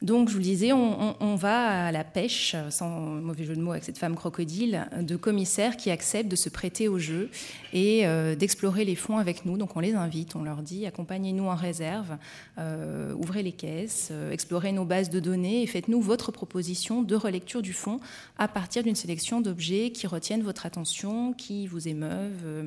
Donc, 0.02 0.28
je 0.28 0.34
vous 0.34 0.40
le 0.40 0.44
disais, 0.44 0.74
on, 0.74 1.36
va 1.36 1.88
à 1.88 1.92
la 1.92 2.04
pêche, 2.04 2.56
sans 2.70 2.90
mauvais 2.90 3.44
jeu 3.46 3.56
de 3.56 3.62
mots 3.62 3.72
avec 3.72 3.84
cette 3.84 3.98
femme 3.98 4.16
crocodile, 4.16 4.88
de 5.02 5.16
commissaires 5.16 5.78
qui 5.78 5.90
acceptent 5.90 6.30
de 6.30 6.36
se 6.36 6.50
prêter 6.50 6.88
au 6.88 7.00
jeu 7.00 7.30
et 7.74 8.06
euh, 8.06 8.36
d'explorer 8.36 8.84
les 8.84 8.96
fonds 8.96 9.18
avec 9.18 9.46
nous. 9.46 9.58
Donc, 9.58 9.76
on 9.76 9.80
les 9.80 9.94
invite, 9.94 10.36
on 10.36 10.44
leur 10.44 10.62
dit 10.62 10.86
accompagnez-nous 10.86 11.46
en 11.46 11.56
réserve, 11.56 12.18
euh, 12.58 13.14
ouvrez 13.14 13.42
les 13.42 13.54
caisses, 13.54 14.10
euh, 14.12 14.32
explorez 14.32 14.74
nos 14.74 14.86
bases 14.86 15.10
de 15.10 15.20
données 15.20 15.64
et 15.64 15.68
faites-nous 15.68 16.02
votre 16.02 16.32
proposition 16.32 17.02
de 17.02 17.16
relecture 17.16 17.62
du 17.62 17.74
fonds 17.74 18.00
à 18.38 18.48
partir 18.48 18.84
d'une 18.84 18.96
sélection 18.96 19.40
d'objets 19.40 19.92
qui 19.92 20.08
retiennent 20.08 20.44
votre 20.44 20.66
attention, 20.66 21.34
qui 21.34 21.68
vous 21.68 21.88
émeuvent 21.88 22.66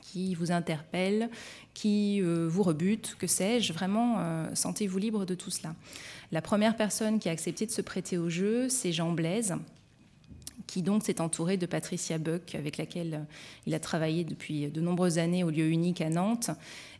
qui 0.00 0.34
vous 0.34 0.50
interpellent, 0.52 1.28
qui 1.74 2.22
vous 2.22 2.62
rebutent, 2.62 3.16
que 3.18 3.26
sais-je. 3.26 3.72
Vraiment, 3.72 4.46
sentez-vous 4.54 4.98
libre 4.98 5.26
de 5.26 5.34
tout 5.34 5.50
cela. 5.50 5.74
La 6.32 6.42
première 6.42 6.76
personne 6.76 7.18
qui 7.18 7.28
a 7.28 7.32
accepté 7.32 7.66
de 7.66 7.70
se 7.70 7.82
prêter 7.82 8.18
au 8.18 8.28
jeu, 8.28 8.68
c'est 8.68 8.92
Jean 8.92 9.12
Blaise, 9.12 9.54
qui 10.66 10.82
donc 10.82 11.04
s'est 11.04 11.20
entouré 11.20 11.56
de 11.56 11.66
Patricia 11.66 12.18
Buck, 12.18 12.54
avec 12.54 12.76
laquelle 12.76 13.26
il 13.66 13.74
a 13.74 13.80
travaillé 13.80 14.24
depuis 14.24 14.68
de 14.68 14.80
nombreuses 14.80 15.18
années 15.18 15.44
au 15.44 15.50
lieu 15.50 15.68
unique 15.68 16.00
à 16.00 16.10
Nantes, 16.10 16.50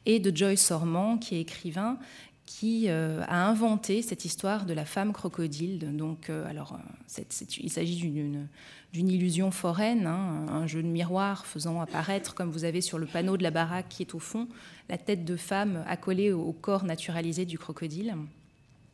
et 0.05 0.21
de 0.21 0.35
Joyce 0.35 0.65
Sormand, 0.65 1.19
qui 1.19 1.35
est 1.35 1.41
écrivain, 1.41 1.99
qui 2.47 2.85
euh, 2.89 3.23
a 3.27 3.49
inventé 3.49 4.03
cette 4.03 4.25
histoire 4.25 4.67
de 4.67 4.73
la 4.73 4.85
femme 4.85 5.13
crocodile. 5.13 5.97
Donc, 5.97 6.31
euh, 6.31 6.49
alors, 6.49 6.75
euh, 7.19 7.23
il 7.59 7.71
s'agit 7.71 7.97
d'une 7.97 9.09
illusion 9.11 9.51
foraine, 9.51 10.07
hein, 10.07 10.47
un 10.49 10.69
jeu 10.69 10.83
de 10.83 10.89
miroir 10.89 11.45
faisant 11.45 11.81
apparaître, 11.81 12.35
comme 12.35 12.51
vous 12.51 12.65
avez 12.65 12.81
sur 12.81 12.99
le 12.99 13.07
panneau 13.07 13.37
de 13.37 13.43
la 13.43 13.51
baraque 13.51 13.89
qui 13.89 14.03
est 14.03 14.15
au 14.15 14.21
fond, 14.21 14.47
la 14.89 14.97
tête 14.97 15.25
de 15.25 15.37
femme 15.37 15.85
accolée 15.89 16.33
au 16.33 16.53
corps 16.53 16.85
naturalisé 16.85 17.45
du 17.45 17.59
crocodile. 17.59 18.15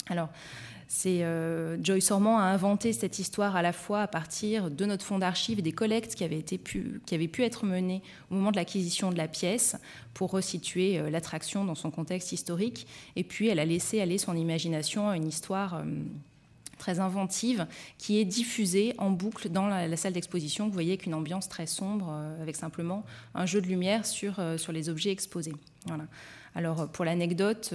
Alors, 0.09 0.29
c'est 0.95 1.25
euh, 1.25 1.83
Joyce 1.83 2.11
a 2.11 2.17
inventé 2.17 2.93
cette 2.93 3.19
histoire 3.19 3.57
à 3.57 3.63
la 3.63 3.73
fois 3.73 4.03
à 4.03 4.07
partir 4.07 4.71
de 4.71 4.85
notre 4.85 5.07
fonds 5.07 5.19
d'archives 5.19 5.59
et 5.59 5.63
des 5.63 5.73
collectes 5.73 6.15
qui 6.15 6.23
avaient, 6.23 6.43
pu, 6.43 7.01
être 7.39 7.65
menées 7.65 8.03
au 8.31 8.35
moment 8.35 8.51
de 8.51 8.57
l'acquisition 8.57 9.11
de 9.11 9.17
la 9.17 9.27
pièce 9.27 9.77
pour 10.13 10.33
resituer 10.33 10.99
euh, 10.99 11.09
l'attraction 11.09 11.65
dans 11.65 11.75
son 11.75 11.91
contexte 11.91 12.33
historique. 12.33 12.87
Et 13.17 13.25
puis, 13.25 13.49
elle 13.49 13.59
a 13.59 13.65
laissé 13.65 14.03
aller 14.03 14.19
son 14.19 14.37
imagination 14.37 15.09
à 15.09 15.17
une 15.17 15.27
histoire 15.27 15.77
euh, 15.77 15.85
très 16.77 17.01
inventive 17.01 17.67
qui 17.97 18.21
est 18.21 18.27
diffusée 18.27 18.93
en 18.99 19.09
boucle 19.09 19.49
dans 19.49 19.69
la, 19.69 19.97
salle 19.97 20.13
d'exposition. 20.13 20.67
Vous 20.67 20.75
voyez 20.75 20.99
qu'une 20.99 21.15
ambiance 21.15 21.49
très 21.49 21.67
sombre 21.67 22.13
avec 22.43 22.55
simplement 22.55 23.03
un 23.35 23.47
jeu 23.47 23.63
de 23.63 23.67
lumière 23.67 24.05
sur, 24.05 24.35
sur 24.59 24.73
les 24.73 24.91
objets 24.91 25.11
exposés. 25.11 25.55
Voilà. 25.87 26.05
Alors, 26.55 26.89
pour 26.89 27.05
l'anecdote, 27.05 27.73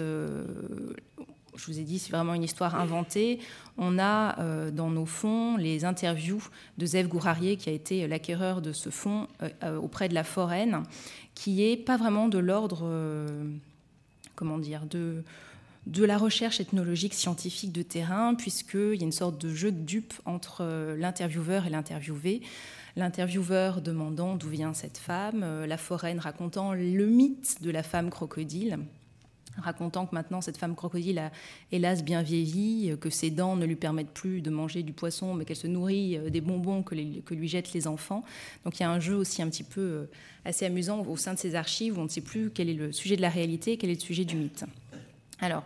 je 1.58 1.66
vous 1.66 1.80
ai 1.80 1.84
dit, 1.84 2.00
c'est 2.00 2.12
vraiment 2.12 2.34
une 2.34 2.44
histoire 2.44 2.76
inventée. 2.76 3.40
On 3.78 4.00
a 4.00 4.40
euh, 4.40 4.72
dans 4.72 4.90
nos 4.90 5.06
fonds 5.06 5.58
les 5.58 5.86
interviews 5.86 6.44
de 6.78 6.86
Zev 6.86 7.08
Gourarier, 7.08 7.58
qui 7.58 7.70
a 7.70 7.74
été 7.74 8.08
l'acquéreur 8.08 8.62
de 8.62 8.72
ce 8.72 8.90
fonds 8.90 9.28
euh, 9.42 9.50
euh, 9.64 9.78
auprès 9.78 10.08
de 10.08 10.14
la 10.14 10.24
Foraine, 10.24 10.84
qui 11.36 11.64
est 11.64 11.78
pas 11.78 11.98
vraiment 11.98 12.28
de 12.28 12.38
l'ordre 12.38 12.88
comment 14.36 14.60
dire, 14.60 14.86
de, 14.86 15.24
de 15.88 16.04
la 16.06 16.18
recherche 16.18 16.60
ethnologique 16.60 17.14
scientifique 17.14 17.72
de 17.72 17.82
terrain, 17.82 18.36
puisqu'il 18.36 18.96
y 18.96 19.02
a 19.02 19.06
une 19.06 19.12
sorte 19.12 19.40
de 19.42 19.50
jeu 19.50 19.72
de 19.72 19.80
dupe 19.80 20.14
entre 20.26 20.96
l'intervieweur 20.96 21.66
et 21.66 21.70
l'interviewé. 21.70 22.42
L'intervieweur 22.96 23.82
demandant 23.82 24.36
d'où 24.36 24.50
vient 24.50 24.74
cette 24.74 24.98
femme, 24.98 25.46
la 25.66 25.78
foraine 25.78 26.20
racontant 26.20 26.74
le 26.74 27.06
mythe 27.06 27.62
de 27.62 27.70
la 27.70 27.84
femme 27.84 28.10
crocodile, 28.10 28.80
racontant 29.62 30.06
que 30.06 30.16
maintenant 30.16 30.42
cette 30.42 30.58
femme 30.58 30.76
crocodile 30.76 31.20
a 31.20 31.32
hélas 31.72 32.04
bien 32.04 32.22
vieilli, 32.22 32.96
que 33.00 33.10
ses 33.10 33.30
dents 33.30 33.56
ne 33.56 33.66
lui 33.66 33.76
permettent 33.76 34.14
plus 34.14 34.42
de 34.42 34.50
manger 34.50 34.84
du 34.84 34.94
poisson, 34.94 35.34
mais 35.34 35.46
qu'elle 35.46 35.58
se 35.58 35.68
nourrit 35.68 36.18
euh, 36.18 36.30
des 36.30 36.42
bonbons 36.42 36.84
que, 36.84 36.96
lui 36.96 37.48
jettent 37.48 37.74
les 37.74 37.88
enfants. 37.88 38.24
Donc 38.66 38.80
il 38.80 38.84
y 38.84 38.86
a 38.86 38.92
un 38.92 39.00
jeu 39.00 39.16
aussi 39.16 39.42
un 39.42 39.50
petit 39.50 39.64
peu 39.64 39.82
euh, 39.82 40.06
assez 40.46 40.66
amusant 40.66 41.04
au 41.06 41.18
sein 41.18 41.34
de 41.34 41.40
ces 41.40 41.56
archives 41.56 41.98
où 41.98 42.02
on 42.02 42.06
ne 42.06 42.10
sait 42.10 42.22
plus 42.22 42.52
quel 42.52 42.70
est 42.70 42.74
le 42.74 42.92
sujet 42.92 43.16
de 43.16 43.22
la 43.22 43.30
réalité 43.30 43.78
quel 43.78 43.90
est 43.90 43.96
le 43.96 44.00
sujet 44.00 44.26
du 44.26 44.36
mythe. 44.36 44.66
Alors, 45.40 45.64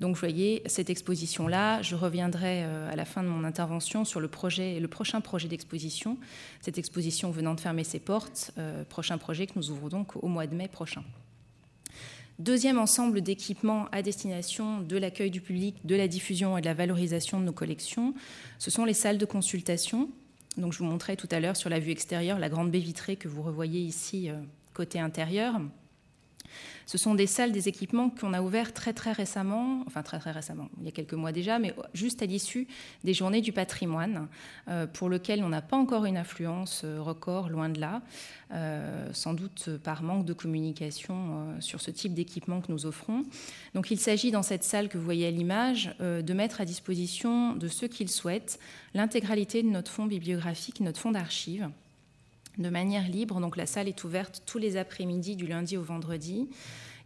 donc, 0.00 0.16
vous 0.16 0.20
voyez, 0.20 0.62
cette 0.66 0.90
exposition-là, 0.90 1.80
je 1.82 1.94
reviendrai 1.94 2.64
euh, 2.64 2.90
à 2.90 2.96
la 2.96 3.04
fin 3.04 3.22
de 3.22 3.28
mon 3.28 3.44
intervention 3.44 4.04
sur 4.04 4.18
le, 4.18 4.26
projet, 4.26 4.80
le 4.80 4.88
prochain 4.88 5.20
projet 5.20 5.46
d'exposition. 5.46 6.18
Cette 6.60 6.76
exposition 6.76 7.30
venant 7.30 7.54
de 7.54 7.60
fermer 7.60 7.84
ses 7.84 8.00
portes, 8.00 8.52
prochain 8.88 9.16
projet 9.18 9.46
que 9.46 9.52
nous 9.54 9.70
ouvrons 9.70 9.88
donc 9.88 10.16
au 10.16 10.26
mois 10.26 10.48
de 10.48 10.56
mai 10.56 10.66
prochain. 10.66 11.04
Deuxième 12.38 12.78
ensemble 12.78 13.20
d'équipements 13.20 13.86
à 13.92 14.02
destination 14.02 14.80
de 14.80 14.96
l'accueil 14.96 15.30
du 15.30 15.40
public, 15.40 15.76
de 15.84 15.94
la 15.94 16.08
diffusion 16.08 16.56
et 16.56 16.60
de 16.60 16.66
la 16.66 16.74
valorisation 16.74 17.38
de 17.38 17.44
nos 17.44 17.52
collections, 17.52 18.14
ce 18.58 18.70
sont 18.70 18.84
les 18.84 18.94
salles 18.94 19.18
de 19.18 19.26
consultation. 19.26 20.08
Donc, 20.56 20.72
je 20.72 20.78
vous 20.78 20.84
montrais 20.84 21.16
tout 21.16 21.28
à 21.30 21.40
l'heure 21.40 21.56
sur 21.56 21.70
la 21.70 21.78
vue 21.78 21.92
extérieure 21.92 22.38
la 22.38 22.48
grande 22.48 22.70
baie 22.70 22.78
vitrée 22.78 23.16
que 23.16 23.28
vous 23.28 23.42
revoyez 23.42 23.80
ici 23.80 24.30
euh, 24.30 24.34
côté 24.74 24.98
intérieur. 24.98 25.60
Ce 26.86 26.98
sont 26.98 27.14
des 27.14 27.26
salles, 27.26 27.52
des 27.52 27.68
équipements 27.68 28.10
qu'on 28.10 28.32
a 28.32 28.42
ouverts 28.42 28.72
très 28.72 28.92
très 28.92 29.12
récemment, 29.12 29.82
enfin 29.86 30.02
très 30.02 30.18
très 30.18 30.30
récemment, 30.30 30.68
il 30.78 30.84
y 30.84 30.88
a 30.88 30.92
quelques 30.92 31.14
mois 31.14 31.32
déjà, 31.32 31.58
mais 31.58 31.74
juste 31.94 32.22
à 32.22 32.26
l'issue 32.26 32.66
des 33.04 33.14
journées 33.14 33.40
du 33.40 33.52
patrimoine, 33.52 34.28
euh, 34.68 34.86
pour 34.86 35.08
lequel 35.08 35.42
on 35.44 35.48
n'a 35.48 35.62
pas 35.62 35.76
encore 35.76 36.04
une 36.04 36.16
influence 36.16 36.82
euh, 36.84 37.00
record, 37.00 37.48
loin 37.48 37.68
de 37.68 37.80
là, 37.80 38.02
euh, 38.52 39.08
sans 39.12 39.34
doute 39.34 39.70
par 39.82 40.02
manque 40.02 40.24
de 40.24 40.32
communication 40.32 41.60
sur 41.60 41.80
ce 41.80 41.90
type 41.90 42.14
d'équipement 42.14 42.60
que 42.60 42.70
nous 42.70 42.86
offrons. 42.86 43.24
Donc 43.74 43.90
il 43.90 43.98
s'agit 43.98 44.30
dans 44.30 44.42
cette 44.42 44.64
salle 44.64 44.88
que 44.88 44.98
vous 44.98 45.04
voyez 45.04 45.26
à 45.26 45.30
l'image 45.30 45.94
de 46.00 46.32
mettre 46.32 46.60
à 46.60 46.64
disposition 46.64 47.54
de 47.54 47.68
ceux 47.68 47.88
qui 47.88 48.04
le 48.04 48.10
souhaitent 48.10 48.58
l'intégralité 48.94 49.62
de 49.62 49.68
notre 49.68 49.90
fonds 49.90 50.06
bibliographique, 50.06 50.80
notre 50.80 51.00
fonds 51.00 51.12
d'archives 51.12 51.70
de 52.58 52.68
manière 52.68 53.08
libre. 53.08 53.40
Donc 53.40 53.56
la 53.56 53.66
salle 53.66 53.88
est 53.88 54.04
ouverte 54.04 54.42
tous 54.46 54.58
les 54.58 54.76
après-midi 54.76 55.36
du 55.36 55.46
lundi 55.46 55.76
au 55.76 55.82
vendredi. 55.82 56.48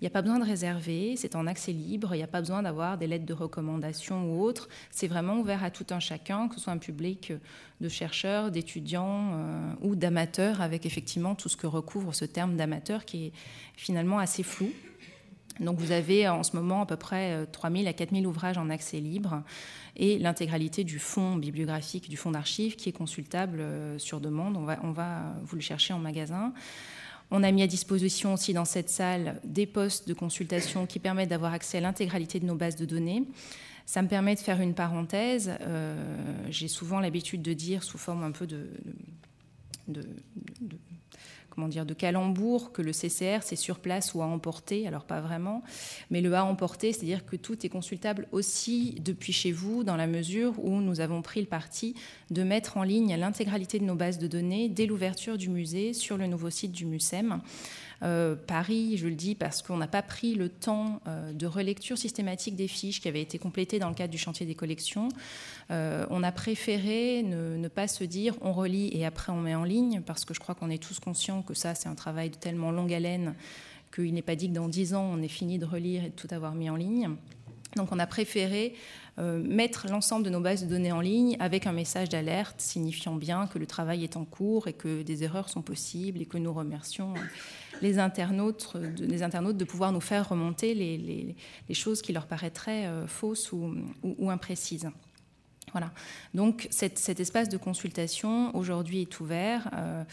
Il 0.00 0.04
n'y 0.04 0.08
a 0.08 0.10
pas 0.10 0.20
besoin 0.20 0.38
de 0.38 0.44
réserver, 0.44 1.14
c'est 1.16 1.36
en 1.36 1.46
accès 1.46 1.72
libre, 1.72 2.14
il 2.14 2.18
n'y 2.18 2.22
a 2.22 2.26
pas 2.26 2.40
besoin 2.40 2.62
d'avoir 2.62 2.98
des 2.98 3.06
lettres 3.06 3.24
de 3.24 3.32
recommandation 3.32 4.30
ou 4.30 4.42
autres. 4.42 4.68
C'est 4.90 5.06
vraiment 5.06 5.38
ouvert 5.38 5.64
à 5.64 5.70
tout 5.70 5.86
un 5.88 6.00
chacun, 6.00 6.48
que 6.48 6.56
ce 6.56 6.60
soit 6.60 6.72
un 6.74 6.78
public 6.78 7.32
de 7.80 7.88
chercheurs, 7.88 8.50
d'étudiants 8.50 9.30
euh, 9.32 9.72
ou 9.80 9.96
d'amateurs, 9.96 10.60
avec 10.60 10.84
effectivement 10.84 11.34
tout 11.34 11.48
ce 11.48 11.56
que 11.56 11.66
recouvre 11.66 12.14
ce 12.14 12.26
terme 12.26 12.56
d'amateur 12.56 13.06
qui 13.06 13.26
est 13.26 13.32
finalement 13.74 14.18
assez 14.18 14.42
flou. 14.42 14.70
Donc 15.60 15.78
vous 15.78 15.92
avez 15.92 16.28
en 16.28 16.42
ce 16.42 16.56
moment 16.56 16.82
à 16.82 16.86
peu 16.86 16.96
près 16.96 17.46
3000 17.52 17.86
euh, 17.86 17.90
à 17.90 17.92
4000 17.92 18.26
ouvrages 18.26 18.58
en 18.58 18.70
accès 18.70 19.00
libre 19.00 19.42
et 19.96 20.18
l'intégralité 20.18 20.84
du 20.84 20.98
fonds 20.98 21.36
bibliographique, 21.36 22.08
du 22.08 22.16
fonds 22.16 22.30
d'archives 22.30 22.76
qui 22.76 22.88
est 22.88 22.92
consultable 22.92 23.60
euh, 23.60 23.98
sur 23.98 24.20
demande. 24.20 24.56
On 24.56 24.64
va, 24.64 24.78
on 24.82 24.92
va 24.92 25.34
vous 25.44 25.56
le 25.56 25.62
chercher 25.62 25.94
en 25.94 25.98
magasin. 25.98 26.52
On 27.30 27.42
a 27.42 27.50
mis 27.50 27.62
à 27.62 27.66
disposition 27.66 28.34
aussi 28.34 28.52
dans 28.52 28.64
cette 28.64 28.90
salle 28.90 29.40
des 29.44 29.66
postes 29.66 30.06
de 30.06 30.14
consultation 30.14 30.86
qui 30.86 30.98
permettent 30.98 31.30
d'avoir 31.30 31.52
accès 31.52 31.78
à 31.78 31.80
l'intégralité 31.80 32.38
de 32.38 32.46
nos 32.46 32.54
bases 32.54 32.76
de 32.76 32.84
données. 32.84 33.24
Ça 33.84 34.02
me 34.02 34.08
permet 34.08 34.34
de 34.34 34.40
faire 34.40 34.60
une 34.60 34.74
parenthèse. 34.74 35.52
Euh, 35.60 35.96
j'ai 36.50 36.68
souvent 36.68 37.00
l'habitude 37.00 37.42
de 37.42 37.52
dire, 37.52 37.82
sous 37.82 37.98
forme 37.98 38.22
un 38.22 38.32
peu 38.32 38.46
de 38.46 38.68
comment 41.56 41.68
dire, 41.68 41.86
de 41.86 41.94
calembour 41.94 42.70
que 42.70 42.82
le 42.82 42.92
CCR, 42.92 43.38
c'est 43.42 43.56
sur 43.56 43.78
place 43.78 44.14
ou 44.14 44.20
à 44.20 44.26
emporter. 44.26 44.86
Alors, 44.86 45.04
pas 45.04 45.22
vraiment. 45.22 45.62
Mais 46.10 46.20
le 46.20 46.32
à 46.34 46.44
emporter, 46.44 46.92
c'est-à-dire 46.92 47.24
que 47.24 47.34
tout 47.34 47.64
est 47.64 47.70
consultable 47.70 48.28
aussi 48.30 49.00
depuis 49.02 49.32
chez 49.32 49.52
vous, 49.52 49.82
dans 49.82 49.96
la 49.96 50.06
mesure 50.06 50.52
où 50.62 50.80
nous 50.82 51.00
avons 51.00 51.22
pris 51.22 51.40
le 51.40 51.46
parti 51.46 51.94
de 52.30 52.42
mettre 52.42 52.76
en 52.76 52.82
ligne 52.82 53.16
l'intégralité 53.16 53.78
de 53.78 53.84
nos 53.84 53.94
bases 53.94 54.18
de 54.18 54.26
données 54.26 54.68
dès 54.68 54.84
l'ouverture 54.84 55.38
du 55.38 55.48
musée 55.48 55.94
sur 55.94 56.18
le 56.18 56.26
nouveau 56.26 56.50
site 56.50 56.72
du 56.72 56.84
MUSEM. 56.84 57.40
Euh, 58.02 58.34
Paris, 58.34 58.96
je 58.96 59.06
le 59.08 59.14
dis 59.14 59.34
parce 59.34 59.62
qu'on 59.62 59.76
n'a 59.76 59.86
pas 59.86 60.02
pris 60.02 60.34
le 60.34 60.48
temps 60.48 61.00
euh, 61.06 61.32
de 61.32 61.46
relecture 61.46 61.96
systématique 61.96 62.56
des 62.56 62.68
fiches 62.68 63.00
qui 63.00 63.08
avaient 63.08 63.22
été 63.22 63.38
complétées 63.38 63.78
dans 63.78 63.88
le 63.88 63.94
cadre 63.94 64.10
du 64.10 64.18
chantier 64.18 64.46
des 64.46 64.54
collections. 64.54 65.08
Euh, 65.70 66.06
on 66.10 66.22
a 66.22 66.32
préféré 66.32 67.22
ne, 67.22 67.68
pas 67.68 67.88
se 67.88 68.04
dire 68.04 68.34
on 68.42 68.52
relit 68.52 68.90
et 68.92 69.04
après 69.04 69.32
on 69.32 69.40
met 69.40 69.54
en 69.54 69.64
ligne, 69.64 70.02
parce 70.04 70.24
que 70.24 70.34
je 70.34 70.40
crois 70.40 70.54
qu'on 70.54 70.70
est 70.70 70.82
tous 70.82 71.00
conscients 71.00 71.42
que 71.42 71.54
ça, 71.54 71.74
c'est 71.74 71.88
un 71.88 71.94
travail 71.94 72.30
de 72.30 72.36
tellement 72.36 72.70
longue 72.70 72.92
haleine 72.92 73.34
qu'il 73.94 74.12
n'est 74.12 74.22
pas 74.22 74.36
dit 74.36 74.48
que 74.48 74.54
dans 74.54 74.68
dix 74.68 74.94
ans, 74.94 75.08
on 75.12 75.22
ait 75.22 75.28
fini 75.28 75.58
de 75.58 75.64
relire 75.64 76.04
et 76.04 76.10
de 76.10 76.14
tout 76.14 76.28
avoir 76.30 76.54
mis 76.54 76.68
en 76.68 76.76
ligne. 76.76 77.10
Donc 77.76 77.92
on 77.92 77.98
a 77.98 78.06
préféré 78.06 78.74
mettre 79.18 79.86
l'ensemble 79.88 80.24
de 80.24 80.30
nos 80.30 80.40
bases 80.40 80.62
de 80.62 80.68
données 80.68 80.92
en 80.92 81.00
ligne 81.00 81.36
avec 81.40 81.66
un 81.66 81.72
message 81.72 82.10
d'alerte 82.10 82.60
signifiant 82.60 83.14
bien 83.14 83.46
que 83.46 83.58
le 83.58 83.66
travail 83.66 84.04
est 84.04 84.16
en 84.16 84.26
cours 84.26 84.68
et 84.68 84.74
que 84.74 85.02
des 85.02 85.24
erreurs 85.24 85.48
sont 85.48 85.62
possibles 85.62 86.20
et 86.20 86.26
que 86.26 86.36
nous 86.36 86.52
remercions 86.52 87.14
les 87.82 87.98
internautes, 87.98 88.76
de, 88.76 89.22
internautes 89.22 89.56
de 89.56 89.64
pouvoir 89.64 89.92
nous 89.92 90.00
faire 90.00 90.28
remonter 90.28 90.74
les, 90.74 91.74
choses 91.74 92.02
qui 92.02 92.12
leur 92.12 92.26
paraîtraient 92.26 92.86
euh, 92.86 93.06
fausses 93.06 93.52
ou, 93.52 94.30
imprécises. 94.30 94.88
Voilà. 95.72 95.92
Donc 96.34 96.68
cet, 96.70 97.20
espace 97.20 97.48
de 97.48 97.56
consultation 97.56 98.54
aujourd'hui 98.56 99.02
est 99.02 99.20
ouvert. 99.20 99.68
Euh, 99.74 100.04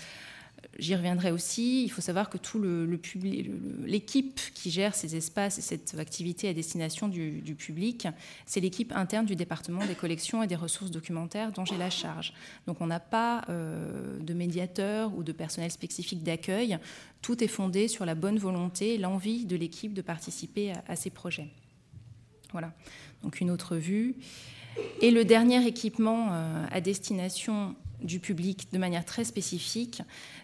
J'y 0.79 0.95
reviendrai 0.95 1.31
aussi. 1.31 1.83
Il 1.83 1.89
faut 1.89 2.01
savoir 2.01 2.29
que 2.29 2.37
tout 2.37 2.57
le, 2.57 2.89
l'équipe 3.85 4.39
qui 4.55 4.71
gère 4.71 4.95
ces 4.95 5.15
espaces 5.15 5.59
et 5.59 5.61
cette 5.61 5.97
activité 5.99 6.49
à 6.49 6.53
destination 6.53 7.07
du, 7.07 7.55
public, 7.57 8.07
c'est 8.47 8.59
l'équipe 8.59 8.91
interne 8.95 9.25
du 9.25 9.35
département 9.35 9.85
des 9.85 9.93
collections 9.93 10.41
et 10.41 10.47
des 10.47 10.55
ressources 10.55 10.89
documentaires 10.89 11.51
dont 11.51 11.63
j'ai 11.63 11.77
la 11.77 11.91
charge. 11.91 12.33
Donc 12.65 12.81
on 12.81 12.87
n'a 12.87 12.99
pas 12.99 13.43
euh, 13.49 14.19
de 14.19 14.33
médiateur 14.33 15.15
ou 15.15 15.21
de 15.21 15.31
personnel 15.31 15.69
spécifique 15.69 16.23
d'accueil. 16.23 16.79
Tout 17.21 17.43
est 17.43 17.47
fondé 17.47 17.87
sur 17.87 18.05
la 18.05 18.15
bonne 18.15 18.39
volonté, 18.39 18.97
l'envie 18.97 19.45
de 19.45 19.55
l'équipe 19.55 19.93
de 19.93 20.01
participer 20.01 20.73
à, 20.87 20.95
ces 20.95 21.11
projets. 21.11 21.49
Voilà. 22.51 22.73
Donc 23.21 23.41
une 23.41 23.51
autre 23.51 23.75
vue. 23.75 24.15
Et 25.01 25.11
le 25.11 25.23
dernier 25.23 25.65
équipement 25.67 26.29
euh, 26.31 26.65
à 26.71 26.81
destination 26.81 27.75
du 28.03 28.19
public 28.19 28.67
de 28.72 28.77
manière 28.77 29.05
très 29.05 29.24
spécifique, 29.24 30.01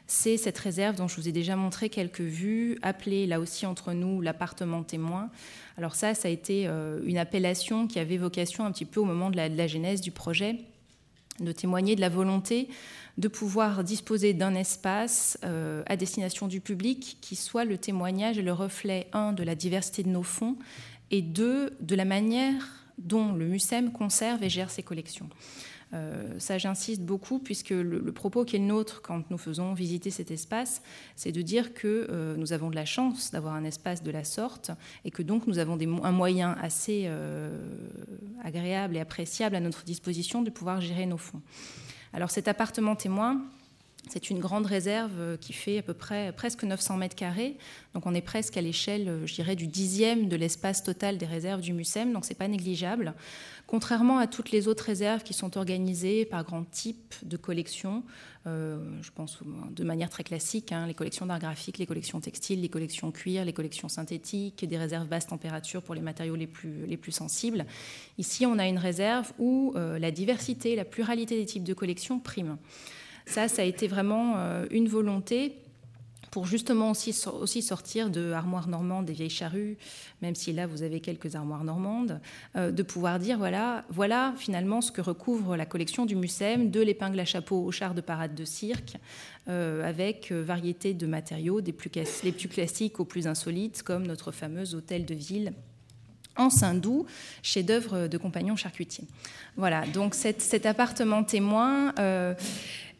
c'est 0.08 0.38
cette 0.38 0.58
réserve 0.58 0.96
dont 0.96 1.08
je 1.08 1.16
vous 1.16 1.28
ai 1.28 1.32
déjà 1.32 1.56
montré 1.56 1.89
quelques 1.89 2.22
vues, 2.22 2.80
appelée 2.82 3.28
là 3.28 3.39
aussi 3.39 3.66
entre 3.66 3.94
nous 3.94 4.22
l'appartement 4.22 4.84
témoin. 4.84 5.30
Alors 5.78 5.96
ça, 5.96 6.13
ça 6.13 6.28
a 6.28 6.32
été 6.32 6.68
euh, 6.68 7.00
une 7.06 7.18
appellation 7.18 7.88
qui 7.88 8.00
avait 8.00 8.18
vocation 8.18 8.66
un 8.66 8.72
petit 8.72 8.86
peu 8.86 9.00
au 9.00 9.06
moment 9.06 9.30
de 9.30 9.38
la, 9.38 9.68
genèse 9.68 10.01
du 10.01 10.12
projet, 10.12 10.58
de 11.39 11.51
témoigner 11.51 11.96
de 11.96 12.01
la 12.01 12.10
volonté 12.10 12.70
de 13.18 13.28
pouvoir 13.28 13.84
disposer 13.84 14.34
d'un 14.34 14.56
espace 14.56 15.38
euh, 15.44 15.84
à 15.88 15.98
destination 15.98 16.48
du 16.48 16.62
public 16.62 17.18
qui 17.20 17.36
soit 17.36 17.66
le 17.66 17.78
témoignage 17.78 18.38
et 18.38 18.42
le 18.42 18.54
reflet, 18.54 19.08
un, 19.12 19.34
de 19.34 19.44
la 19.44 19.56
diversité 19.56 20.04
de 20.04 20.10
nos 20.10 20.24
fonds, 20.24 20.56
et 21.12 21.22
deux, 21.22 21.75
de 21.82 21.96
la 21.96 22.06
manière 22.06 22.86
dont 22.98 23.34
le 23.34 23.46
MUSEM 23.46 23.92
conserve 23.92 24.42
et 24.44 24.50
gère 24.50 24.70
ses 24.70 24.84
collections. 24.84 25.30
Euh, 25.93 26.36
ça, 26.38 26.58
j'insiste 26.58 27.01
beaucoup, 27.01 27.39
puisque 27.39 27.72
le, 27.72 28.12
propos 28.12 28.46
qui 28.46 28.55
est 28.55 28.60
le 28.60 28.65
nôtre 28.65 29.01
quand 29.01 29.29
nous 29.31 29.38
faisons 29.38 29.74
visiter 29.74 30.12
cet 30.12 30.29
espace, 30.29 30.81
c'est 31.15 31.31
de 31.31 31.41
dire 31.41 31.74
que 31.74 32.08
euh, 32.10 32.36
nous 32.38 32.53
avons 32.53 32.69
de 32.69 32.75
la 32.75 32.86
chance 32.86 33.31
d'avoir 33.31 33.55
un 33.55 33.63
espace 33.63 34.03
de 34.03 34.12
la 34.12 34.24
sorte 34.24 34.72
et 35.03 35.12
que 35.12 35.24
donc 35.24 35.48
nous 35.48 35.58
avons 35.58 35.77
un 36.03 36.12
moyen 36.12 36.55
assez 36.62 37.03
euh, 37.05 37.50
agréable 38.43 38.98
et 38.98 39.00
appréciable 39.00 39.55
à 39.55 39.60
notre 39.60 39.84
disposition 39.84 40.43
de 40.43 40.50
pouvoir 40.50 40.79
gérer 40.79 41.05
nos 41.05 41.17
fonds. 41.17 41.41
Alors 42.13 42.29
cet 42.29 42.48
appartement 42.48 42.96
témoin, 42.96 43.41
c'est 44.08 44.29
une 44.29 44.39
grande 44.39 44.65
réserve 44.65 45.38
qui 45.39 45.53
fait 45.53 45.79
à 45.79 45.82
peu 45.82 45.94
près 45.94 46.32
presque 46.32 46.63
900 46.63 46.98
mètres 46.98 47.15
carrés. 47.15 47.58
Donc 47.94 48.06
on 48.06 48.15
est 48.15 48.22
presque 48.22 48.56
à 48.58 48.62
l'échelle, 48.62 49.22
je 49.25 49.34
dirais, 49.34 49.56
du 49.56 49.68
dixième 49.68 50.29
de 50.29 50.36
l'espace 50.36 50.84
total 50.84 51.18
des 51.18 51.25
réserves 51.25 51.62
du 51.62 51.74
MUSEM. 51.74 52.13
Donc 52.13 52.25
c'est 52.25 52.34
pas 52.34 52.48
négligeable. 52.48 53.13
Contrairement 53.68 54.18
à 54.18 54.25
toutes 54.25 54.50
les 54.50 54.68
autres 54.68 54.86
réserves 54.86 55.22
qui 55.22 55.34
sont 55.36 55.56
organisées 55.56 56.25
par 56.25 56.44
grands 56.44 56.63
types 56.63 57.13
de 57.22 57.38
collections, 57.38 58.03
euh, 58.48 58.79
je 59.03 59.12
pense 59.12 59.39
de 59.70 59.84
manière 59.84 60.10
très 60.10 60.24
classique, 60.24 60.72
hein, 60.72 60.88
les 60.88 60.96
collections 60.96 61.27
d'art 61.27 61.38
graphique, 61.38 61.77
les 61.77 61.86
collections 61.86 62.20
textiles, 62.20 62.62
les 62.62 62.70
collections 62.70 63.12
cuir, 63.12 63.46
les 63.46 63.53
collections 63.53 63.88
synthétiques, 63.88 64.65
des 64.68 64.77
réserves 64.77 65.08
basse 65.08 65.27
température 65.27 65.84
pour 65.84 65.94
les 65.94 66.01
matériaux 66.01 66.36
les 66.36 66.48
plus, 66.48 66.88
les 66.88 66.98
plus 66.98 67.12
sensibles. 67.12 67.65
Ici, 68.18 68.46
on 68.48 68.58
a 68.58 68.68
une 68.68 68.79
réserve 68.79 69.34
où 69.38 69.74
euh, 69.75 70.00
la 70.00 70.10
diversité, 70.10 70.75
la 70.75 70.86
pluralité 70.86 71.36
des 71.38 71.46
types 71.46 71.63
de 71.63 71.75
collections 71.75 72.20
prime. 72.20 72.58
Ça, 73.29 73.48
ça 73.48 73.62
a 73.62 73.65
été 73.65 73.88
vraiment 73.88 74.38
euh, 74.38 74.65
une 74.71 74.88
volonté 74.88 75.53
pour 76.31 76.48
justement 76.48 76.91
aussi, 76.91 77.13
sortir 77.62 78.09
de 78.09 78.31
armoires 78.31 78.67
normandes 78.67 79.05
des 79.05 79.13
vieilles 79.13 79.29
charrues, 79.29 79.77
même 80.21 80.33
si 80.33 80.51
là 80.51 80.65
vous 80.65 80.81
avez 80.81 81.00
quelques 81.00 81.36
armoires 81.36 81.63
normandes, 81.63 82.19
euh, 82.55 82.71
de 82.71 82.83
pouvoir 82.83 83.19
dire 83.19 83.38
voilà, 83.38 83.83
voilà 83.89 84.33
finalement 84.38 84.81
ce 84.81 84.91
que 84.91 85.01
recouvre 85.01 85.55
la 85.55 85.67
collection 85.67 86.07
du 86.07 86.15
MUSEM, 86.15 86.71
de 86.71 86.81
l'épingle 86.81 87.19
à 87.19 87.25
chapeau 87.25 87.63
au 87.63 87.71
char 87.71 87.93
de 87.93 88.01
parade 88.01 88.33
de 88.33 88.45
cirque, 88.45 88.98
euh, 89.48 89.88
avec 89.88 90.31
variété 90.31 90.95
de 90.95 91.05
matériaux, 91.05 91.62
des 91.62 91.71
plus, 91.71 91.91
les 92.24 92.31
plus 92.31 92.50
classiques 92.50 93.00
aux 93.00 93.05
plus 93.05 93.27
insolites, 93.27 93.83
comme 93.83 94.07
notre 94.07 94.31
fameux 94.31 94.74
hôtel 94.74 95.05
de 95.05 95.13
ville 95.13 95.53
en 96.36 96.50
Saint-Doux, 96.50 97.05
chef-d'œuvre 97.43 98.07
de 98.07 98.17
compagnon 98.17 98.55
charcutier. 98.55 99.03
Voilà, 99.57 99.86
donc 99.88 100.15
cet, 100.15 100.65
appartement 100.65 101.24
témoin 101.24 101.93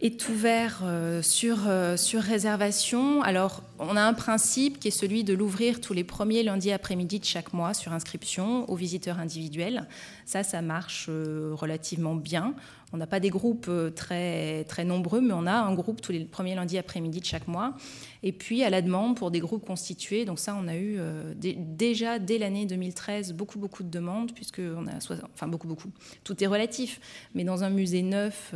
est 0.02 0.30
ouvert 0.30 0.82
euh, 0.84 1.22
sur, 1.22 1.68
euh, 1.68 1.98
sur 1.98 2.22
réservation. 2.22 3.22
Alors, 3.22 3.64
on 3.80 3.98
a 3.98 4.02
un 4.02 4.14
principe 4.14 4.80
qui 4.80 4.88
est 4.88 4.92
celui 4.92 5.26
de 5.26 5.34
l'ouvrir 5.34 5.82
tous 5.82 5.94
les 5.94 6.06
premiers 6.06 6.42
lundis 6.42 6.72
après-midi 6.72 7.20
de 7.20 7.26
chaque 7.26 7.52
mois 7.52 7.74
sur 7.74 7.92
inscription 7.92 8.70
aux 8.70 8.76
visiteurs 8.76 9.20
individuels. 9.20 9.88
Ça, 10.26 10.44
ça 10.44 10.62
marche 10.62 11.08
euh, 11.10 11.52
relativement 11.54 12.16
bien. 12.16 12.54
On 12.92 12.98
n'a 12.98 13.08
pas 13.08 13.20
des 13.20 13.30
groupes 13.30 13.70
très, 13.96 14.64
très 14.64 14.84
nombreux, 14.84 15.22
mais 15.22 15.34
on 15.34 15.46
a 15.46 15.54
un 15.54 15.76
groupe 15.76 16.02
tous 16.02 16.12
les 16.12 16.22
premiers 16.22 16.56
lundis 16.56 16.80
après-midi 16.80 17.20
de 17.20 17.26
chaque 17.26 17.48
mois. 17.48 17.76
Et 18.24 18.32
puis, 18.32 18.64
à 18.64 18.72
la 18.72 18.82
demande, 18.82 19.16
pour 19.16 19.30
des 19.30 19.40
groupes 19.40 19.64
constitués, 19.64 20.26
donc 20.26 20.40
ça, 20.40 20.58
on 20.60 20.68
a 20.68 20.76
eu 20.76 20.98
déjà 21.36 22.18
dès 22.18 22.40
l'année 22.40 22.66
2013 22.66 23.34
beaucoup, 23.34 23.60
beaucoup 23.60 23.84
de 23.84 23.92
demandes, 23.92 24.34
puisque 24.34 24.60
on 24.60 24.88
a, 24.88 24.96
enfin 25.36 25.48
beaucoup, 25.48 25.68
beaucoup. 25.68 25.92
Tout 26.24 26.44
est 26.44 26.48
relatif, 26.48 27.00
mais 27.36 27.44
dans 27.44 27.64
un 27.64 27.70
musée 27.70 28.02
neuf 28.02 28.56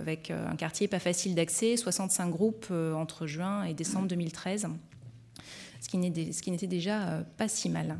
avec 0.00 0.30
un 0.30 0.56
quartier 0.56 0.75
pas 0.86 0.98
facile 0.98 1.34
d'accès, 1.34 1.76
65 1.76 2.30
groupes 2.30 2.66
euh, 2.70 2.92
entre 2.94 3.26
juin 3.26 3.64
et 3.64 3.74
décembre 3.74 4.08
2013 4.08 4.68
ce 5.80 6.42
qui 6.42 6.50
n'était 6.50 6.66
déjà 6.66 7.08
euh, 7.08 7.22
pas 7.36 7.48
si 7.48 7.68
mal. 7.68 7.98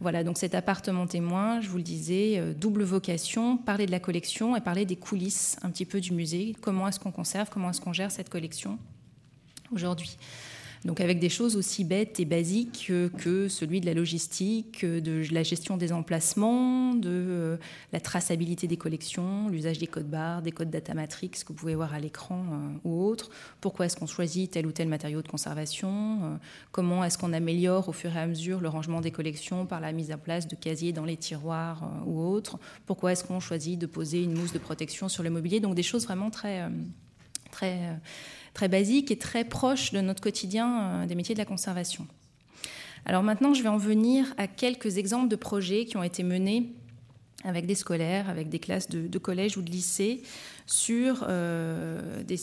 Voilà, 0.00 0.24
donc 0.24 0.38
cet 0.38 0.54
appartement 0.54 1.06
témoin, 1.06 1.60
je 1.60 1.68
vous 1.68 1.76
le 1.76 1.82
disais, 1.82 2.34
euh, 2.38 2.52
double 2.52 2.82
vocation, 2.82 3.56
parler 3.56 3.86
de 3.86 3.90
la 3.90 4.00
collection 4.00 4.56
et 4.56 4.60
parler 4.60 4.84
des 4.84 4.96
coulisses 4.96 5.56
un 5.62 5.70
petit 5.70 5.84
peu 5.84 6.00
du 6.00 6.12
musée. 6.12 6.56
Comment 6.60 6.88
est-ce 6.88 6.98
qu'on 6.98 7.12
conserve, 7.12 7.48
comment 7.50 7.70
est-ce 7.70 7.80
qu'on 7.80 7.92
gère 7.92 8.10
cette 8.10 8.28
collection 8.28 8.78
aujourd'hui? 9.72 10.16
Donc 10.84 11.00
avec 11.00 11.18
des 11.18 11.28
choses 11.28 11.56
aussi 11.56 11.84
bêtes 11.84 12.20
et 12.20 12.24
basiques 12.24 12.92
que 13.18 13.48
celui 13.48 13.80
de 13.80 13.86
la 13.86 13.94
logistique, 13.94 14.84
de 14.84 15.22
la 15.32 15.42
gestion 15.42 15.76
des 15.76 15.92
emplacements, 15.92 16.94
de 16.94 17.08
euh, 17.08 17.56
la 17.92 18.00
traçabilité 18.00 18.66
des 18.66 18.76
collections, 18.76 19.48
l'usage 19.48 19.78
des 19.78 19.86
codes 19.86 20.08
barres, 20.08 20.42
des 20.42 20.52
codes 20.52 20.70
data 20.70 20.94
matrix 20.94 21.30
que 21.30 21.48
vous 21.48 21.54
pouvez 21.54 21.74
voir 21.74 21.94
à 21.94 22.00
l'écran 22.00 22.44
euh, 22.52 22.88
ou 22.88 23.02
autres. 23.04 23.30
Pourquoi 23.60 23.86
est-ce 23.86 23.96
qu'on 23.96 24.06
choisit 24.06 24.50
tel 24.50 24.66
ou 24.66 24.72
tel 24.72 24.88
matériau 24.88 25.22
de 25.22 25.28
conservation 25.28 26.20
euh, 26.22 26.36
Comment 26.70 27.04
est-ce 27.04 27.18
qu'on 27.18 27.32
améliore 27.32 27.88
au 27.88 27.92
fur 27.92 28.14
et 28.16 28.20
à 28.20 28.26
mesure 28.26 28.60
le 28.60 28.68
rangement 28.68 29.00
des 29.00 29.10
collections 29.10 29.66
par 29.66 29.80
la 29.80 29.92
mise 29.92 30.12
en 30.12 30.18
place 30.18 30.46
de 30.46 30.54
casiers 30.54 30.92
dans 30.92 31.04
les 31.04 31.16
tiroirs 31.16 31.90
ou 32.06 32.20
autres 32.20 32.58
Pourquoi 32.86 33.12
est-ce 33.12 33.24
qu'on 33.24 33.40
choisit 33.40 33.78
de 33.78 33.86
poser 33.86 34.22
une 34.22 34.34
mousse 34.34 34.52
de 34.52 34.58
protection 34.58 35.08
sur 35.08 35.22
le 35.22 35.30
mobilier 35.30 35.60
Donc 35.60 35.74
des 35.74 35.82
choses 35.82 36.04
vraiment 36.04 36.30
très 36.30 36.68
très 37.50 37.98
très 38.58 38.66
basique 38.66 39.12
et 39.12 39.16
très 39.16 39.44
proche 39.44 39.92
de 39.92 40.00
notre 40.00 40.20
quotidien 40.20 40.80
euh, 40.80 41.06
des 41.06 41.14
métiers 41.14 41.32
de 41.32 41.38
la 41.38 41.44
conservation. 41.44 42.08
Alors 43.06 43.22
maintenant, 43.22 43.54
je 43.54 43.62
vais 43.62 43.68
en 43.68 43.76
venir 43.76 44.34
à 44.36 44.48
quelques 44.48 44.98
exemples 44.98 45.28
de 45.28 45.36
projets 45.36 45.84
qui 45.84 45.96
ont 45.96 46.02
été 46.02 46.24
menés 46.24 46.72
avec 47.44 47.66
des 47.66 47.76
scolaires, 47.76 48.28
avec 48.28 48.48
des 48.48 48.58
classes 48.58 48.88
de, 48.88 49.18
collège 49.18 49.56
ou 49.56 49.62
de 49.62 49.70
lycée, 49.70 50.22
sur 50.66 51.24
euh, 51.28 52.24
des, 52.24 52.36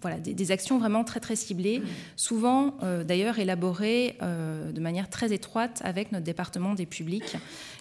voilà, 0.00 0.20
des, 0.20 0.52
actions 0.52 0.78
vraiment 0.78 1.04
très 1.04 1.20
très 1.20 1.36
ciblées, 1.36 1.82
souvent 2.16 2.78
euh, 2.82 3.04
d'ailleurs 3.04 3.38
élaborées 3.38 4.16
de 4.22 4.80
manière 4.80 5.10
très 5.10 5.34
étroite 5.34 5.82
avec 5.84 6.12
notre 6.12 6.24
département 6.24 6.72
des 6.72 6.86
publics, 6.86 7.36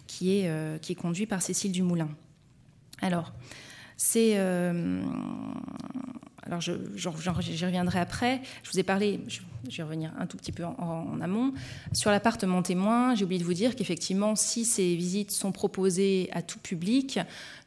qui 0.07 0.33
est, 0.33 0.81
qui 0.81 0.91
est 0.91 0.95
conduit 0.95 1.25
par 1.25 1.41
Cécile 1.41 1.71
Dumoulin. 1.71 2.09
Alors, 3.01 3.31
c'est 3.95 4.35
alors 6.43 6.61
j'y 6.61 7.65
reviendrai 7.65 7.99
après. 7.99 8.41
Je 8.63 8.71
vous 8.71 8.79
ai 8.79 8.83
parlé, 8.83 9.19
je, 9.27 9.77
vais 9.77 9.83
revenir 9.83 10.11
un 10.17 10.25
tout 10.25 10.37
petit 10.37 10.51
peu 10.51 10.65
en, 10.65 11.21
amont. 11.21 11.53
Sur 11.93 12.09
l'appartement 12.09 12.63
témoin, 12.63 13.13
j'ai 13.13 13.25
oublié 13.25 13.39
de 13.39 13.45
vous 13.45 13.53
dire 13.53 13.75
qu'effectivement, 13.75 14.35
si 14.35 14.65
ces 14.65 14.95
visites 14.95 15.31
sont 15.31 15.51
proposées 15.51 16.29
à 16.33 16.41
tout 16.41 16.57
public, 16.57 17.19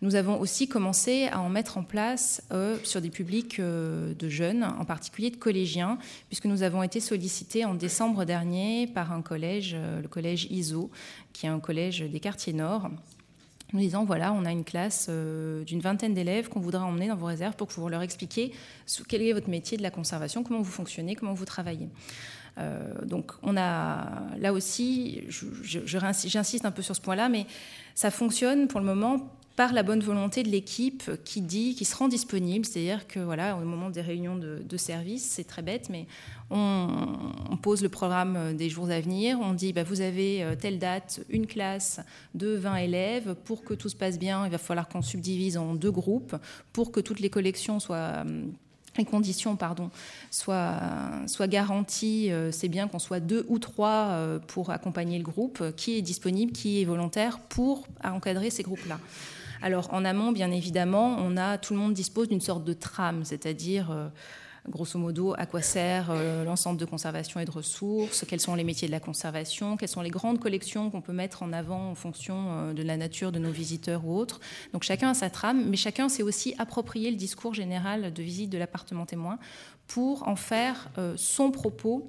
nous 0.03 0.17
avons 0.17 0.41
aussi 0.41 0.67
commencé 0.67 1.29
à 1.29 1.41
en 1.41 1.49
mettre 1.49 1.79
en 1.79 1.85
place 1.85 2.43
euh, 2.53 2.77
sur 2.83 3.01
des 3.01 3.11
publics 3.11 3.61
euh, 3.61 4.13
de 4.15 4.29
jeunes, 4.29 4.65
en 4.65 4.85
particulier 4.85 5.31
de 5.31 5.37
collégiens, 5.37 5.99
puisque 6.29 6.47
nous 6.47 6.63
avons 6.63 6.83
été 6.83 6.99
sollicités 6.99 7.65
en 7.65 7.75
décembre 7.75 8.25
dernier 8.25 8.89
par 8.89 9.13
un 9.13 9.23
collège, 9.23 9.75
euh, 9.75 10.03
le 10.03 10.09
collège 10.09 10.49
ISO, 10.51 10.91
qui 11.33 11.47
est 11.47 11.49
un 11.49 11.61
collège 11.61 12.01
des 12.01 12.21
quartiers 12.21 12.53
nord 12.53 12.91
nous 13.75 13.81
disant 13.81 14.05
voilà, 14.05 14.33
on 14.33 14.45
a 14.45 14.53
une 14.53 14.65
classe 14.65 15.09
euh, 15.11 15.65
d'une 15.65 15.81
vingtaine 15.81 16.15
d'élèves 16.15 16.49
qu'on 16.49 16.61
voudrait 16.61 16.83
emmener 16.83 17.09
dans 17.09 17.17
vos 17.17 17.27
réserves 17.27 17.57
pour 17.57 17.69
pouvoir 17.69 17.91
leur 17.91 18.03
expliquer 18.03 18.53
quel 19.09 19.23
est 19.23 19.33
votre 19.33 19.51
métier 19.51 19.77
de 19.77 19.83
la 19.83 19.91
conservation, 19.91 20.43
comment 20.43 20.63
vous 20.63 20.71
fonctionnez, 20.71 21.17
comment 21.17 21.35
vous 21.35 21.45
travaillez. 21.45 21.89
Euh, 22.57 23.05
donc 23.05 23.33
on 23.43 23.57
a 23.57 24.23
là 24.39 24.53
aussi, 24.53 25.25
j'insiste 25.29 26.65
un 26.65 26.71
peu 26.71 26.83
sur 26.83 26.95
ce 26.95 27.01
point-là, 27.01 27.29
mais 27.29 27.47
ça 27.95 28.11
fonctionne 28.11 28.69
pour 28.69 28.81
le 28.81 28.87
moment 28.87 29.29
par 29.57 29.73
la 29.73 29.85
bonne 29.85 30.01
volonté 30.01 30.43
de 30.43 30.49
l'équipe 30.49 31.11
qui 31.25 31.41
dit, 31.41 31.75
qui 31.77 31.85
se 31.85 31.95
rend 31.95 32.09
disponible, 32.09 32.65
c'est-à-dire 32.65 33.07
que 33.07 33.21
voilà, 33.21 33.57
au 33.57 33.61
moment 33.61 33.89
des 33.89 34.01
réunions 34.01 34.37
de, 34.37 34.77
service, 34.77 35.25
c'est 35.25 35.45
très 35.45 35.63
bête, 35.63 35.89
mais 35.91 36.07
on, 36.51 37.57
pose 37.63 37.83
le 37.83 37.89
programme 37.89 38.57
des 38.57 38.69
jours 38.69 38.91
à 38.91 39.01
venir, 39.01 39.39
on 39.41 39.55
dit 39.55 39.73
bah, 39.73 39.85
vous 39.85 40.01
avez 40.01 40.43
euh, 40.43 40.57
telle 40.57 40.79
date, 40.79 41.21
une 41.31 41.47
classe 41.47 42.01
de 42.35 42.57
20 42.57 42.77
élèves, 42.77 43.35
pour 43.45 43.63
que 43.63 43.73
tout 43.73 43.89
se 43.89 43.95
passe 43.95 44.19
bien, 44.19 44.45
il 44.45 44.51
va 44.51 44.59
falloir 44.59 44.89
qu'on 44.89 45.01
subdivise 45.01 45.57
en 45.57 45.75
deux 45.75 45.93
groupes, 45.93 46.37
pour 46.73 46.91
que 46.91 47.01
toutes 47.01 47.21
les 47.21 47.31
collections 47.31 47.79
soient 47.79 47.97
euh, 47.97 48.45
les 48.97 49.05
conditions 49.05 49.57
pardon, 49.57 49.91
soient, 50.31 50.81
soient 51.27 51.49
garanties, 51.49 52.31
euh, 52.31 52.53
c'est 52.53 52.69
bien 52.69 52.87
qu'on 52.87 53.01
soit 53.01 53.21
deux 53.21 53.47
ou 53.49 53.59
trois 53.59 54.19
pour 54.49 54.71
accompagner 54.71 55.19
le 55.19 55.25
groupe, 55.25 55.63
qui 55.77 55.97
est 55.97 56.03
disponible, 56.03 56.53
qui 56.53 56.83
est 56.83 56.85
volontaire 56.85 57.39
pour 57.39 57.87
encadrer 58.03 58.51
ces 58.51 58.65
groupes-là. 58.65 58.99
Alors 59.65 59.89
en 59.95 60.05
amont, 60.05 60.31
bien 60.31 60.51
évidemment, 60.51 61.17
on 61.21 61.39
a 61.39 61.57
tout 61.57 61.73
le 61.73 61.79
monde 61.79 61.95
dispose 61.95 62.29
d'une 62.29 62.43
sorte 62.43 62.65
de 62.65 62.75
trame, 62.75 63.25
c'est-à-dire 63.25 63.91
euh, 63.91 64.09
grosso 64.69 64.99
modo 64.99 65.33
à 65.39 65.47
quoi 65.47 65.63
sert 65.63 66.09
euh, 66.11 66.45
l'ensemble 66.45 66.79
de 66.79 66.85
conservation 66.85 67.41
et 67.41 67.47
de 67.47 67.51
ressources, 67.51 68.27
quels 68.29 68.43
sont 68.43 68.57
les 68.57 68.63
métiers 68.63 68.89
de 68.89 68.93
la 68.93 69.01
conservation, 69.01 69.79
quelles 69.79 69.89
sont 69.89 70.03
les 70.03 70.11
grandes 70.11 70.39
collections 70.39 70.91
qu'on 70.91 71.01
peut 71.01 71.15
mettre 71.15 71.43
en 71.43 71.51
avant 71.55 71.89
en 71.93 71.95
fonction 71.95 72.37
euh, 72.37 72.73
de 72.75 72.83
la 72.83 72.99
nature 72.99 73.33
de 73.33 73.39
nos 73.39 73.51
visiteurs 73.51 74.07
ou 74.07 74.19
autres. 74.19 74.39
Donc 74.75 74.83
chacun 74.83 75.09
a 75.09 75.15
sa 75.15 75.31
trame, 75.31 75.65
mais 75.67 75.79
chacun 75.79 76.11
s'est 76.11 76.23
aussi 76.23 76.55
approprié 76.59 77.11
le 77.11 77.17
discours 77.17 77.55
général 77.55 78.13
de 78.13 78.23
visite 78.23 78.51
de 78.51 78.59
l'appartement 78.59 79.07
témoin 79.07 79.39
pour 79.87 80.29
en 80.29 80.37
faire 80.37 80.91
son 81.17 81.51
propos 81.51 82.07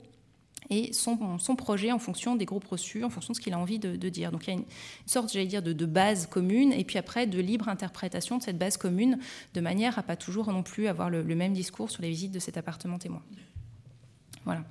et 0.70 0.94
son, 0.94 1.18
projet 1.56 1.92
en 1.92 2.00
fonction 2.00 2.36
des 2.36 2.46
groupes 2.46 2.66
reçus, 2.66 3.04
en 3.04 3.10
fonction 3.10 3.32
de 3.32 3.38
ce 3.38 3.42
qu'il 3.42 3.54
a 3.54 3.60
envie 3.60 3.80
de, 3.80 4.10
dire. 4.10 4.32
Donc 4.32 4.48
il 4.48 4.50
y 4.50 4.54
a 4.54 4.58
une, 4.58 4.66
sorte, 5.06 5.32
j'allais 5.32 5.46
dire, 5.46 5.62
de, 5.62 5.86
base 5.86 6.28
commune, 6.28 6.74
et 6.74 6.84
puis 6.84 6.98
après 6.98 7.28
de 7.28 7.40
libre 7.40 7.70
interprétation 7.70 8.38
de 8.38 8.44
cette 8.44 8.58
base 8.58 8.78
commune, 8.78 9.20
de 9.54 9.62
manière 9.62 10.00
à 10.00 10.04
pas 10.04 10.16
toujours 10.16 10.52
non 10.52 10.64
plus 10.64 10.88
avoir 10.88 11.10
le 11.10 11.24
même 11.24 11.54
discours 11.54 11.92
sur 11.92 12.02
les 12.02 12.10
visites 12.10 12.32
de 12.32 12.40
cet 12.40 12.58
appartement 12.58 12.98
témoin. 12.98 13.22
Voilà. 14.46 14.64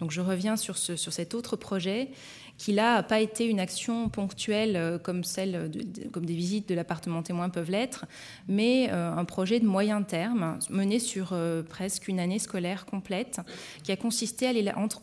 Donc 0.00 0.10
je 0.10 0.20
reviens 0.20 0.56
sur, 0.56 0.76
ce, 0.76 0.96
sur 0.96 1.12
cet 1.12 1.34
autre 1.34 1.56
projet 1.56 2.10
qui 2.58 2.72
là 2.72 2.96
n'a 2.96 3.02
pas 3.02 3.20
été 3.20 3.46
une 3.46 3.60
action 3.60 4.08
ponctuelle 4.08 4.76
euh, 4.76 4.98
comme 4.98 5.24
celle 5.24 5.70
comme 6.12 6.24
des 6.24 6.34
visites 6.34 6.68
de 6.68 6.74
l'appartement 6.74 7.22
témoin 7.22 7.50
peuvent 7.50 7.70
l'être, 7.70 8.06
mais 8.48 8.88
euh, 8.90 9.12
un 9.12 9.24
projet 9.24 9.60
de 9.60 9.66
moyen 9.66 10.02
terme 10.02 10.58
mené 10.70 10.98
sur 10.98 11.30
euh, 11.32 11.62
presque 11.62 12.08
une 12.08 12.20
année 12.20 12.38
scolaire 12.38 12.86
complète, 12.86 13.40
qui 13.82 13.92
a 13.92 13.96
consisté 13.96 14.46
à 14.46 14.52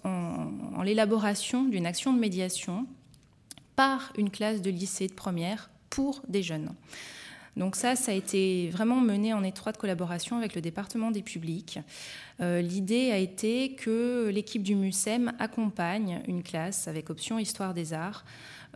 en 0.04 0.82
l'élaboration 0.84 1.66
d'une 1.66 1.86
action 1.86 2.14
de 2.14 2.20
médiation 2.20 2.88
par 3.76 4.14
une 4.18 4.30
classe 4.30 4.62
de 4.62 4.70
lycée 4.70 5.08
de 5.08 5.14
première 5.14 5.70
pour 5.90 6.22
des 6.28 6.44
jeunes. 6.44 6.74
Donc 7.56 7.76
ça, 7.76 7.96
ça 7.96 8.12
a 8.12 8.16
été 8.16 8.70
vraiment 8.70 9.00
mené 9.00 9.34
en 9.34 9.44
étroite 9.44 9.78
collaboration 9.78 10.38
avec 10.38 10.56
le 10.56 10.62
département 10.62 11.12
des 11.12 11.22
publics. 11.22 11.80
Euh, 12.42 12.62
l'idée 12.62 13.12
a 13.12 13.18
été 13.18 13.76
que 13.76 14.30
l'équipe 14.34 14.64
du 14.64 14.76
MUSEM 14.76 15.34
accompagne 15.40 16.24
une 16.28 16.44
classe 16.44 16.88
avec 16.88 17.10
option 17.10 17.38
Histoire 17.38 17.74
des 17.74 17.94
Arts 17.94 18.26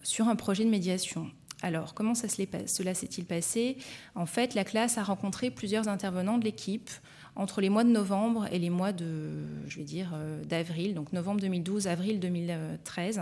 sur 0.04 0.28
un 0.28 0.36
projet 0.36 0.64
de 0.64 0.70
médiation. 0.70 1.32
Alors, 1.64 1.96
comment 1.96 2.14
ça 2.14 2.28
cela 2.30 2.94
s'est-il 2.94 3.26
passé? 3.26 3.78
En 4.14 4.28
fait, 4.28 4.54
la 4.54 4.64
classe 4.64 5.00
a 5.00 5.04
rencontré 5.04 5.50
plusieurs 5.50 5.88
intervenants 5.88 6.38
de 6.38 6.44
l'équipe 6.44 6.92
entre 7.36 7.62
les 7.62 7.70
mois 7.70 7.84
de 7.84 7.90
novembre 7.90 8.48
et 8.52 8.60
les 8.60 8.70
mois 8.70 8.92
de, 8.92 9.32
je 9.68 9.78
vais 9.78 9.84
dire, 9.84 10.12
euh, 10.14 10.44
d'avril, 10.44 10.94
donc 10.94 11.14
novembre 11.14 11.42
2012, 11.42 11.88
avril 11.88 12.20
2013. 12.20 13.22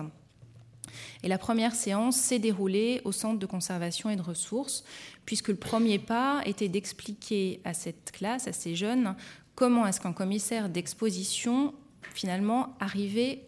Et 1.23 1.27
la 1.27 1.37
première 1.37 1.75
séance 1.75 2.17
s'est 2.17 2.39
déroulée 2.39 3.01
au 3.05 3.11
Centre 3.11 3.39
de 3.39 3.45
conservation 3.45 4.09
et 4.09 4.15
de 4.15 4.21
ressources, 4.21 4.83
puisque 5.25 5.49
le 5.49 5.55
premier 5.55 5.99
pas 5.99 6.41
était 6.45 6.69
d'expliquer 6.69 7.61
à 7.63 7.73
cette 7.73 8.11
classe, 8.11 8.47
à 8.47 8.53
ces 8.53 8.75
jeunes, 8.75 9.15
comment 9.55 9.85
est-ce 9.87 10.01
qu'un 10.01 10.13
commissaire 10.13 10.69
d'exposition 10.69 11.73
finalement 12.13 12.75
arriver 12.79 13.43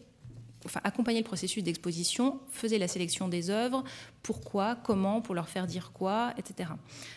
Enfin, 0.66 0.82
le 0.84 1.24
processus 1.24 1.64
d'exposition, 1.64 2.42
faisait 2.50 2.78
la 2.78 2.90
sélection 2.90 3.30
des 3.30 3.50
œuvres, 3.50 3.86
pourquoi, 4.22 4.76
comment, 4.76 5.22
pour 5.22 5.34
leur 5.34 5.48
faire 5.48 5.66
dire 5.66 5.92
quoi, 5.94 6.34
etc. 6.38 6.72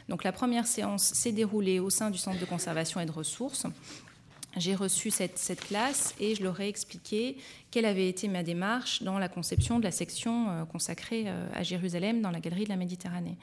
Donc 0.09 0.23
la 0.23 0.31
première 0.31 0.69
séance 0.69 1.03
s'est 1.15 1.33
déroulée 1.33 1.81
au 1.81 1.91
sein 1.91 2.11
du 2.11 2.19
Centre 2.19 2.39
de 2.39 2.45
conservation 2.45 3.01
et 3.01 3.07
de 3.07 3.11
ressources. 3.11 3.67
J'ai 4.57 4.75
reçu 4.75 5.11
cette, 5.11 5.61
classe 5.61 6.15
et 6.19 6.35
je 6.35 6.43
leur 6.43 6.59
ai 6.61 6.69
expliqué 6.69 7.37
quelle 7.71 7.85
avait 7.85 8.09
été 8.09 8.27
ma 8.27 8.43
démarche 8.43 9.03
dans 9.03 9.19
la 9.19 9.29
conception 9.29 9.79
de 9.79 9.85
la 9.85 9.93
section 9.93 10.51
euh, 10.51 10.65
consacrée 10.65 11.25
euh, 11.27 11.49
à 11.55 11.63
Jérusalem 11.63 12.21
dans 12.21 12.33
la 12.33 12.41
Galerie 12.41 12.65
de 12.65 12.69
la 12.69 12.77
Méditerranée. 12.77 13.37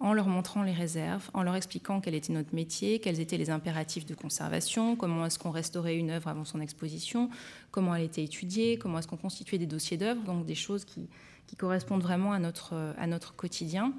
En 0.00 0.12
leur 0.12 0.26
montrant 0.26 0.62
les 0.62 0.72
réserves, 0.72 1.30
en 1.32 1.42
leur 1.42 1.54
expliquant 1.54 2.00
quel 2.00 2.14
était 2.14 2.32
notre 2.32 2.54
métier, 2.54 2.98
quels 2.98 3.20
étaient 3.20 3.36
les 3.36 3.50
impératifs 3.50 4.04
de 4.04 4.14
conservation, 4.14 4.96
comment 4.96 5.26
est-ce 5.26 5.38
qu'on 5.38 5.50
restaurait 5.50 5.96
une 5.96 6.10
œuvre 6.10 6.28
avant 6.28 6.44
son 6.44 6.60
exposition, 6.60 7.30
comment 7.70 7.94
elle 7.94 8.04
était 8.04 8.24
étudiée, 8.24 8.78
comment 8.78 8.98
est-ce 8.98 9.08
qu'on 9.08 9.16
constituait 9.16 9.58
des 9.58 9.66
dossiers 9.66 9.96
d'œuvres, 9.96 10.22
donc 10.22 10.44
des 10.44 10.54
choses 10.54 10.84
qui, 10.84 11.08
correspondent 11.56 12.02
vraiment 12.02 12.32
à 12.32 12.38
notre, 12.38 12.94
à 12.98 13.06
notre 13.06 13.34
quotidien, 13.34 13.94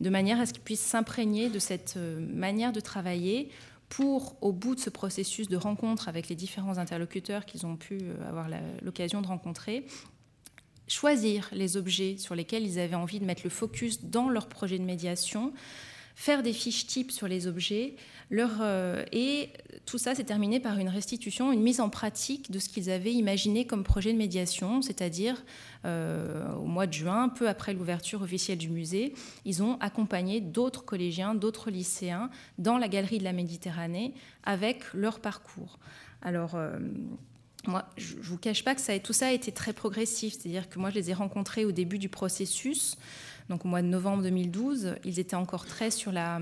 de 0.00 0.08
manière 0.08 0.40
à 0.40 0.46
ce 0.46 0.52
qu'ils 0.52 0.62
puissent 0.62 0.80
s'imprégner 0.80 1.50
de 1.50 1.58
cette 1.58 1.94
euh, 1.96 2.20
manière 2.32 2.72
de 2.72 2.80
travailler 2.80 3.50
pour, 3.92 4.38
au 4.40 4.52
bout 4.52 4.74
de 4.74 4.80
ce 4.80 4.88
processus 4.88 5.48
de 5.48 5.56
rencontre 5.58 6.08
avec 6.08 6.30
les 6.30 6.34
différents 6.34 6.78
interlocuteurs 6.78 7.44
qu'ils 7.44 7.66
ont 7.66 7.76
pu 7.76 7.98
euh, 8.00 8.26
avoir 8.26 8.48
l'occasion 8.80 9.20
de 9.20 9.26
rencontrer, 9.26 9.84
choisir 10.88 11.50
les 11.52 11.76
objets 11.76 12.16
sur 12.16 12.34
lesquels 12.34 12.64
ils 12.64 12.78
avaient 12.78 12.94
envie 12.94 13.20
de 13.20 13.26
mettre 13.26 13.42
le 13.44 13.50
focus 13.50 14.02
dans 14.04 14.30
leur 14.30 14.48
projet 14.48 14.78
de 14.78 14.84
médiation, 14.84 15.52
faire 16.14 16.42
des 16.42 16.52
fiches 16.52 16.86
types 16.86 17.10
sur 17.10 17.28
les 17.28 17.46
objets, 17.46 17.94
leur, 18.30 18.50
euh, 18.60 19.04
et 19.12 19.50
tout 19.84 19.98
ça 19.98 20.14
s'est 20.14 20.24
terminé 20.24 20.58
par 20.58 20.78
une 20.78 20.88
restitution, 20.88 21.52
une 21.52 21.62
mise 21.62 21.80
en 21.80 21.90
pratique 21.90 22.50
de 22.50 22.58
ce 22.58 22.68
qu'ils 22.68 22.90
avaient 22.90 23.12
imaginé 23.12 23.66
comme 23.66 23.84
projet 23.84 24.12
de 24.12 24.18
médiation, 24.18 24.80
c'est-à-dire 24.80 25.42
euh, 25.84 26.54
au 26.54 26.64
mois 26.64 26.86
de 26.86 26.92
juin, 26.92 27.28
peu 27.28 27.48
après 27.48 27.74
l'ouverture 27.74 28.22
officielle 28.22 28.58
du 28.58 28.70
musée, 28.70 29.14
ils 29.44 29.62
ont 29.62 29.76
accompagné 29.80 30.40
d'autres 30.40 30.84
collégiens, 30.84 31.34
d'autres 31.34 31.70
lycéens 31.70 32.30
dans 32.58 32.78
la 32.78 32.88
galerie 32.88 33.18
de 33.18 33.24
la 33.24 33.32
Méditerranée 33.32 34.14
avec 34.44 34.82
leur 34.94 35.20
parcours. 35.20 35.78
Alors, 36.22 36.54
euh, 36.54 36.78
moi, 37.66 37.88
je 37.96 38.16
ne 38.16 38.22
vous 38.22 38.38
cache 38.38 38.64
pas 38.64 38.74
que 38.74 38.80
ça, 38.80 38.98
tout 38.98 39.12
ça 39.12 39.26
a 39.26 39.30
été 39.30 39.52
très 39.52 39.72
progressif. 39.72 40.34
C'est-à-dire 40.34 40.68
que 40.68 40.78
moi, 40.78 40.90
je 40.90 40.96
les 40.96 41.10
ai 41.10 41.14
rencontrés 41.14 41.64
au 41.64 41.72
début 41.72 41.98
du 41.98 42.08
processus, 42.08 42.96
donc 43.48 43.64
au 43.64 43.68
mois 43.68 43.82
de 43.82 43.88
novembre 43.88 44.22
2012. 44.22 44.96
Ils 45.04 45.18
étaient 45.18 45.36
encore 45.36 45.66
très 45.66 45.90
sur 45.90 46.12
la, 46.12 46.40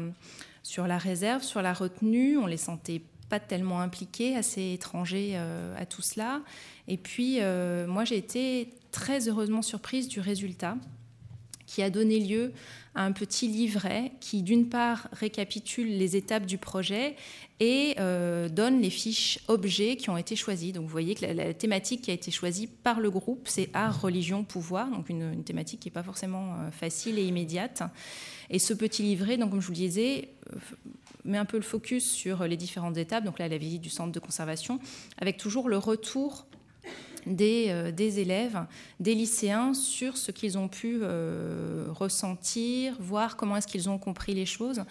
réserve, 0.99 1.43
sur 1.43 1.63
la 1.63 1.73
retenue. 1.73 2.39
On 2.39 2.47
les 2.47 2.57
sentait 2.57 3.03
pas 3.29 3.41
tellement 3.41 3.81
impliqués, 3.81 4.37
assez 4.37 4.73
étrangers 4.73 5.33
euh, 5.35 5.75
à 5.79 5.87
tout 5.87 6.03
cela. 6.03 6.43
Et 6.89 6.97
puis, 6.97 7.39
euh, 7.41 7.87
moi, 7.87 8.05
j'ai 8.05 8.17
été 8.17 8.71
très 8.91 9.29
heureusement 9.29 9.63
surprise 9.63 10.09
du 10.09 10.21
résultat 10.21 10.77
qui 11.71 11.83
a 11.83 11.91
donné 11.91 12.19
lieu 12.19 12.53
à 12.97 13.05
un 13.05 13.13
petit 13.13 13.47
livret 13.47 14.11
qui, 14.19 14.43
d'une 14.43 14.69
part, 14.69 15.07
récapitule 15.13 15.87
les 15.87 16.17
étapes 16.17 16.45
du 16.45 16.59
projet 16.59 17.15
et 17.61 17.95
euh, 18.01 18.49
donne 18.49 18.81
les 18.81 18.91
fiches 18.91 19.39
objets 19.47 19.95
qui 19.95 20.11
ont 20.11 20.17
été 20.17 20.35
choisis. 20.35 20.73
Donc, 20.73 20.83
vous 20.83 20.91
voyez 20.91 21.15
que 21.15 21.25
la, 21.27 21.55
thématique 21.55 22.03
qui 22.03 22.11
a 22.11 22.15
été 22.15 22.33
choisie 22.33 22.67
par 22.67 22.99
le 22.99 23.09
groupe, 23.09 23.47
c'est 23.47 23.71
art, 23.73 24.03
religion, 24.03 24.43
pouvoir, 24.43 24.91
donc 24.91 25.09
une, 25.11 25.45
thématique 25.45 25.79
qui 25.79 25.89
n'est 25.89 25.93
pas 25.93 26.03
forcément 26.03 26.55
euh, 26.55 26.73
facile 26.73 27.21
et 27.21 27.25
immédiate. 27.25 27.85
Et 28.51 28.59
ce 28.59 28.75
petit 28.75 29.05
livret, 29.05 29.37
donc, 29.37 29.51
comme 29.51 29.61
je 29.61 29.67
vous 29.67 29.73
le 29.73 29.79
disais, 29.79 30.31
euh, 30.53 30.59
met 31.25 31.39
un 31.39 31.45
peu 31.45 31.57
le 31.57 31.63
focus 31.63 32.11
sur 32.11 32.49
les 32.49 32.57
différentes 32.57 32.97
étapes. 32.97 33.23
Donc 33.23 33.39
là, 33.39 33.47
la 33.47 33.59
visite 33.59 33.81
du 33.81 33.91
centre 33.91 34.11
de 34.11 34.19
conservation, 34.19 34.81
avec 35.19 35.37
toujours 35.37 35.69
le 35.69 35.79
retour 35.79 36.47
euh, 37.27 37.91
des, 37.93 38.21
élèves, 38.21 38.65
des 38.99 39.15
lycéens 39.15 39.75
sur 39.75 40.17
ce 40.17 40.31
qu'ils 40.31 40.59
ont 40.59 40.69
pu 40.69 41.01
euh, 41.03 41.87
ressentir, 41.91 42.97
voir 42.99 43.37
comment 43.37 43.57
est-ce 43.57 43.67
qu'ils 43.67 43.89
ont 43.89 43.99
compris 43.99 44.35
les 44.35 44.47
choses. 44.47 44.83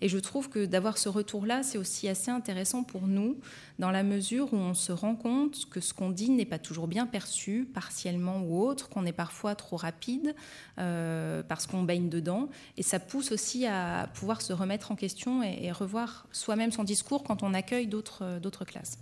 Et 0.00 0.08
je 0.08 0.18
trouve 0.18 0.48
que 0.48 0.66
d'avoir 0.66 0.98
ce 0.98 1.08
retour-là, 1.08 1.62
c'est 1.62 1.78
aussi 1.78 2.08
assez 2.08 2.30
intéressant 2.30 2.82
pour 2.82 3.06
nous, 3.06 3.38
dans 3.78 3.90
la 3.90 4.02
mesure 4.02 4.52
où 4.52 4.56
on 4.56 4.74
se 4.74 4.92
rend 4.92 5.14
compte 5.14 5.68
que 5.70 5.80
ce 5.80 5.94
qu'on 5.94 6.10
dit 6.10 6.30
n'est 6.30 6.44
pas 6.44 6.58
toujours 6.58 6.88
bien 6.88 7.06
perçu, 7.06 7.68
partiellement 7.72 8.40
ou 8.40 8.60
autre, 8.60 8.88
qu'on 8.88 9.06
est 9.06 9.12
parfois 9.12 9.54
trop 9.54 9.76
rapide 9.76 10.34
euh, 10.78 11.42
parce 11.42 11.66
qu'on 11.66 11.82
baigne 11.82 12.08
dedans. 12.08 12.48
Et 12.76 12.82
ça 12.82 12.98
pousse 12.98 13.32
aussi 13.32 13.66
à 13.66 14.08
pouvoir 14.14 14.42
se 14.42 14.52
remettre 14.52 14.90
en 14.92 14.96
question 14.96 15.42
et, 15.42 15.60
et 15.62 15.72
revoir 15.72 16.26
soi-même 16.32 16.72
son 16.72 16.84
discours 16.84 17.24
quand 17.24 17.42
on 17.42 17.54
accueille 17.54 17.86
d'autres 17.86 18.64
classes. 18.64 18.98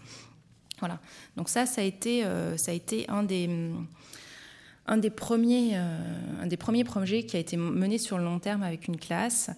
Voilà. 0.82 0.98
Donc 1.36 1.48
ça, 1.48 1.64
ça 1.64 1.80
a 1.80 1.84
été, 1.84 2.24
euh, 2.24 2.56
ça 2.56 2.72
a 2.72 2.74
été 2.74 3.08
un 3.08 3.22
des, 3.22 3.48
un 4.86 4.96
des, 4.96 5.10
premiers, 5.10 5.76
euh, 5.76 5.96
un 6.42 6.46
des 6.48 6.56
premiers 6.56 6.82
projets 6.82 7.22
qui 7.22 7.36
a 7.36 7.38
été 7.38 7.56
mené 7.56 7.98
sur 7.98 8.18
le 8.18 8.24
long 8.24 8.40
terme 8.40 8.64
avec 8.64 8.88
une 8.88 8.96
classe. 8.96 9.50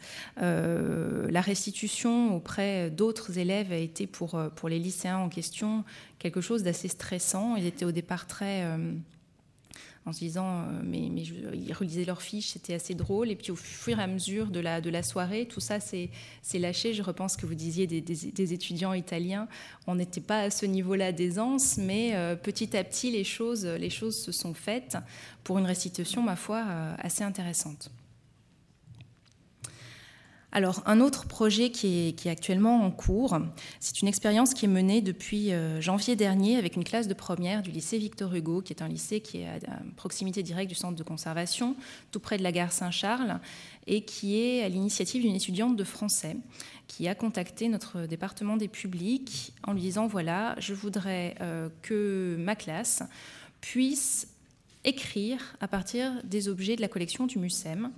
Euh, 0.43 1.27
la 1.31 1.41
restitution 1.41 2.37
auprès 2.37 2.91
d'autres 2.91 3.39
élèves 3.39 3.73
a 3.73 3.79
été 3.79 4.07
pour, 4.07 4.39
pour 4.55 4.69
les 4.69 4.79
lycéens 4.79 5.17
en 5.17 5.31
question 5.31 5.83
quelque 6.19 6.43
chose 6.43 6.63
d'assez 6.63 6.89
stressant. 6.89 7.57
Ils 7.57 7.65
étaient 7.65 7.87
au 7.87 7.93
départ 7.93 8.27
très 8.27 8.67
en 10.07 10.13
se 10.13 10.19
disant, 10.19 10.61
euh, 10.61 10.81
mais, 10.85 11.01
ils 11.01 11.73
relisaient 11.73 12.05
leurs 12.05 12.21
fiches, 12.21 12.49
c'était 12.49 12.75
assez 12.75 12.95
drôle. 12.95 13.31
Et 13.31 13.37
puis 13.37 13.51
au 13.51 13.57
fur 13.57 13.99
et 13.99 14.03
à 14.03 14.07
mesure 14.07 14.49
de 14.49 14.61
la, 14.61 14.81
de 14.81 14.91
la 14.91 15.03
soirée, 15.03 15.47
tout 15.47 15.61
ça 15.61 15.81
s'est 15.81 16.11
lâché. 16.55 16.93
Je 16.93 17.03
repense 17.03 17.37
que 17.37 17.47
vous 17.47 17.55
disiez 17.55 17.87
des, 17.87 18.01
des, 18.01 18.53
étudiants 18.53 18.93
italiens, 18.93 19.49
on 19.87 19.95
n'était 19.95 20.21
pas 20.21 20.41
à 20.41 20.51
ce 20.51 20.67
niveau-là 20.67 21.13
d'aisance, 21.13 21.79
mais 21.79 22.15
euh, 22.15 22.37
petit 22.37 22.77
à 22.77 22.85
petit, 22.85 23.11
les 23.11 23.25
choses, 23.25 23.65
les 23.65 23.91
choses 23.91 24.17
se 24.17 24.33
sont 24.33 24.55
faites 24.55 24.99
pour 25.43 25.59
une 25.59 25.67
restitution, 25.67 26.23
ma 26.23 26.37
foi, 26.37 26.65
euh, 26.67 26.95
assez 26.99 27.25
intéressante. 27.25 27.91
Alors, 30.57 30.85
un 30.87 31.01
autre 31.01 31.27
projet 31.27 31.71
qui 31.71 32.15
est, 32.17 32.27
actuellement 32.29 32.85
en 32.85 32.93
cours, 32.93 33.37
c'est 33.81 34.03
une 34.03 34.07
expérience 34.07 34.55
qui 34.55 34.67
est 34.67 34.69
menée 34.69 35.03
depuis 35.03 35.53
euh, 35.53 35.81
janvier 35.81 36.15
dernier 36.15 36.57
avec 36.57 36.77
une 36.77 36.85
classe 36.85 37.09
de 37.09 37.15
première 37.15 37.61
du 37.61 37.73
lycée 37.73 37.99
Victor 37.99 38.33
Hugo, 38.33 38.63
qui 38.63 38.73
est 38.73 38.81
un 38.81 38.87
lycée 38.87 39.21
qui 39.21 39.39
est 39.39 39.49
à, 39.49 39.59
proximité 39.97 40.45
directe 40.45 40.69
du 40.69 40.77
centre 40.77 40.95
de 40.95 41.03
conservation, 41.03 41.75
tout 42.13 42.21
près 42.21 42.39
de 42.39 42.45
la 42.45 42.53
gare 42.53 42.71
Saint-Charles, 42.71 43.41
et 43.89 44.03
qui 44.05 44.41
est 44.41 44.63
à 44.63 44.69
l'initiative 44.69 45.23
d'une 45.23 45.35
étudiante 45.35 45.75
de 45.75 45.83
français 45.83 46.37
qui 46.87 47.09
a 47.09 47.17
contacté 47.17 47.69
notre 47.69 48.07
département 48.07 48.57
des 48.57 48.69
publics 48.69 49.55
en 49.67 49.73
lui 49.73 49.81
disant 49.81 50.07
voilà, 50.07 50.55
je 50.61 50.73
voudrais 50.73 51.35
euh, 51.41 51.69
que 51.83 52.37
ma 52.39 52.55
classe 52.55 53.03
puisse 53.61 54.29
écrire 54.85 55.57
à 55.61 55.67
partir 55.67 56.13
des 56.23 56.49
objets 56.49 56.77
de 56.77 56.81
la 56.81 56.89
collection 56.89 57.27
du 57.27 57.41
MUSEM 57.41 57.91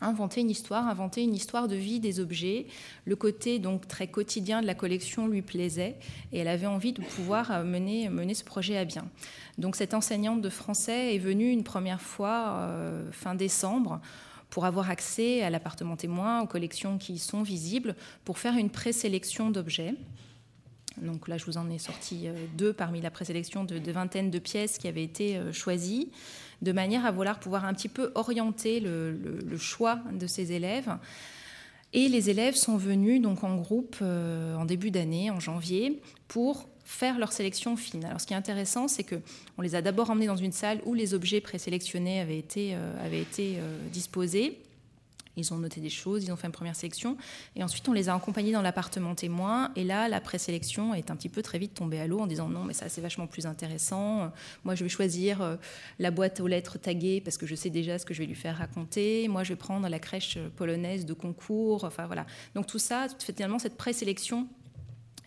inventer 0.00 0.40
une 0.40 0.50
histoire, 0.50 0.86
inventer 0.86 1.22
une 1.22 1.34
histoire 1.34 1.68
de 1.68 1.76
vie 1.76 2.00
des 2.00 2.20
objets. 2.20 2.66
Le 3.04 3.16
côté 3.16 3.58
donc 3.58 3.88
très 3.88 4.06
quotidien 4.06 4.60
de 4.62 4.66
la 4.66 4.74
collection 4.74 5.26
lui 5.26 5.42
plaisait 5.42 5.96
et 6.32 6.38
elle 6.38 6.48
avait 6.48 6.66
envie 6.66 6.92
de 6.92 7.02
pouvoir 7.02 7.50
euh, 7.50 7.64
mener, 7.64 8.34
ce 8.34 8.44
projet 8.44 8.76
à 8.76 8.84
bien. 8.84 9.06
Donc 9.58 9.76
cette 9.76 9.94
enseignante 9.94 10.40
de 10.40 10.50
français 10.50 11.14
est 11.14 11.18
venue 11.18 11.50
une 11.50 11.64
première 11.64 12.00
fois 12.00 12.50
euh, 12.58 13.10
fin 13.12 13.34
décembre 13.34 14.00
pour 14.50 14.64
avoir 14.64 14.90
accès 14.90 15.42
à 15.42 15.50
l'appartement 15.50 15.96
témoin, 15.96 16.40
aux 16.40 16.46
collections 16.46 16.98
qui 16.98 17.14
y 17.14 17.18
sont 17.18 17.42
visibles, 17.42 17.94
pour 18.24 18.38
faire 18.38 18.56
une 18.56 18.70
présélection 18.70 19.50
d'objets. 19.50 19.94
Donc 20.96 21.28
là, 21.28 21.38
je 21.38 21.44
vous 21.44 21.58
en 21.58 21.70
ai 21.70 21.78
sorti 21.78 22.26
euh, 22.26 22.34
deux 22.56 22.72
parmi 22.72 23.00
la 23.00 23.10
présélection 23.10 23.64
de, 23.64 23.78
de 23.78 23.92
vingtaine 23.92 24.30
de 24.30 24.38
pièces 24.38 24.78
qui 24.78 24.88
avaient 24.88 25.04
été 25.04 25.40
choisies 25.52 26.10
de 26.62 26.72
manière 26.72 27.06
à 27.06 27.10
vouloir 27.10 27.38
pouvoir 27.38 27.64
un 27.64 27.74
petit 27.74 27.88
peu 27.88 28.10
orienter 28.14 28.80
le, 28.80 29.56
choix 29.58 30.00
de 30.12 30.26
ces 30.26 30.52
élèves. 30.52 30.96
Et 31.92 32.08
les 32.08 32.30
élèves 32.30 32.54
sont 32.54 32.76
venus 32.76 33.22
donc 33.22 33.44
en 33.44 33.56
groupe 33.56 33.96
euh, 34.02 34.54
en 34.56 34.64
début 34.64 34.90
d'année, 34.90 35.30
en 35.30 35.40
janvier, 35.40 36.02
pour 36.26 36.68
faire 36.84 37.18
leur 37.18 37.32
sélection 37.32 37.76
fine. 37.76 38.04
Alors 38.04 38.20
ce 38.20 38.26
qui 38.26 38.34
est 38.34 38.36
intéressant, 38.36 38.88
c'est 38.88 39.04
que 39.04 39.16
on 39.56 39.62
les 39.62 39.74
a 39.74 39.82
d'abord 39.82 40.10
emmenés 40.10 40.26
dans 40.26 40.36
une 40.36 40.52
salle 40.52 40.80
où 40.84 40.94
les 40.94 41.14
objets 41.14 41.40
présélectionnés 41.40 42.20
avaient 42.20 42.38
été, 42.38 42.74
euh, 42.74 43.04
avaient 43.04 43.20
été 43.20 43.56
euh, 43.58 43.78
disposés. 43.90 44.60
Ils 45.38 45.54
ont 45.54 45.58
noté 45.58 45.80
des 45.80 45.90
choses, 45.90 46.24
ils 46.24 46.32
ont 46.32 46.36
fait 46.36 46.46
une 46.46 46.52
première 46.52 46.76
sélection. 46.76 47.16
Et 47.56 47.62
ensuite, 47.62 47.88
on 47.88 47.92
les 47.92 48.08
a 48.08 48.14
accompagnés 48.14 48.52
dans 48.52 48.62
l'appartement 48.62 49.14
témoin. 49.14 49.70
Et 49.76 49.84
là, 49.84 50.08
la 50.08 50.20
présélection 50.20 50.94
est 50.94 51.10
un 51.10 51.16
petit 51.16 51.28
peu 51.28 51.42
très 51.42 51.58
vite 51.58 51.74
tombée 51.74 52.00
à 52.00 52.06
l'eau 52.06 52.20
en 52.20 52.26
disant 52.26 52.48
non, 52.48 52.64
mais 52.64 52.74
ça, 52.74 52.88
c'est 52.88 53.00
vachement 53.00 53.26
plus 53.26 53.46
intéressant. 53.46 54.32
Moi, 54.64 54.74
je 54.74 54.84
vais 54.84 54.90
choisir 54.90 55.40
euh, 55.40 55.56
la 55.98 56.10
boîte 56.10 56.40
aux 56.40 56.46
lettres 56.46 56.78
taguée 56.78 57.20
parce 57.20 57.38
que 57.38 57.46
je 57.46 57.54
sais 57.54 57.70
déjà 57.70 57.98
ce 57.98 58.04
que 58.04 58.14
je 58.14 58.20
vais 58.20 58.26
lui 58.26 58.34
faire 58.34 58.58
raconter. 58.58 59.28
Moi, 59.28 59.44
je 59.44 59.50
vais 59.50 59.56
prendre 59.56 59.88
la 59.88 59.98
crèche 59.98 60.38
polonaise 60.56 61.06
de 61.06 61.14
concours. 61.14 61.84
Enfin, 61.84 62.06
voilà. 62.06 62.26
Donc, 62.54 62.66
tout 62.66 62.78
ça, 62.78 63.06
finalement, 63.18 63.58
cette 63.58 63.76
présélection 63.76 64.48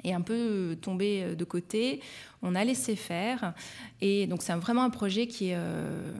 est 0.03 0.13
un 0.13 0.21
peu 0.21 0.77
tombée 0.81 1.23
euh, 1.23 1.35
de 1.35 1.43
côté. 1.43 2.01
On 2.41 2.55
a 2.55 2.63
laissé 2.63 2.95
faire. 2.95 3.53
Et 4.01 4.27
donc, 4.27 4.41
c'est 4.41 4.53
vraiment 4.53 4.83
un 4.83 4.89
projet 4.89 5.27
qui 5.27 5.49
est. 5.49 5.55
Euh, 5.55 6.13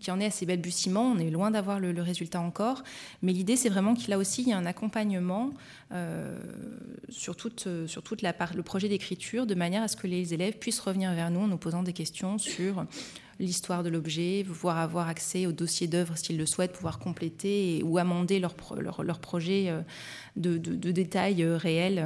qui 0.00 0.10
en 0.10 0.18
est 0.20 0.26
à 0.26 0.30
ses 0.30 0.46
balbutiements. 0.46 1.12
On 1.12 1.18
est 1.18 1.30
loin 1.30 1.50
d'avoir 1.50 1.78
le, 1.78 2.00
résultat 2.00 2.40
encore. 2.40 2.82
Mais 3.22 3.32
l'idée, 3.32 3.56
c'est 3.56 3.68
vraiment 3.68 3.94
qu'il 3.94 4.12
a 4.12 4.18
aussi 4.18 4.52
un 4.52 4.66
accompagnement 4.66 5.50
euh, 5.92 6.38
sur, 7.08 7.36
toute, 7.36 7.68
part, 8.38 8.54
le 8.54 8.62
projet 8.62 8.88
d'écriture, 8.88 9.46
de 9.46 9.54
manière 9.54 9.82
à 9.82 9.88
ce 9.88 9.96
que 9.96 10.06
les 10.06 10.34
élèves 10.34 10.58
puissent 10.58 10.80
revenir 10.80 11.12
vers 11.14 11.30
nous 11.30 11.40
en 11.40 11.48
nous 11.48 11.58
posant 11.58 11.82
des 11.82 11.92
questions 11.92 12.38
sur 12.38 12.86
l'histoire 13.38 13.82
de 13.82 13.88
l'objet, 13.88 14.44
pouvoir 14.46 14.78
avoir 14.78 15.08
accès 15.08 15.46
au 15.46 15.52
dossier 15.52 15.86
d'œuvre 15.86 16.16
s'ils 16.16 16.36
le 16.36 16.46
souhaitent, 16.46 16.72
pouvoir 16.72 16.98
compléter 16.98 17.82
ou 17.84 17.98
amender 17.98 18.38
leur, 18.38 18.54
projet 18.54 19.66
euh, 19.68 19.80
de, 20.36 20.58
détails 20.90 21.42
euh, 21.42 21.56
réels 21.56 22.04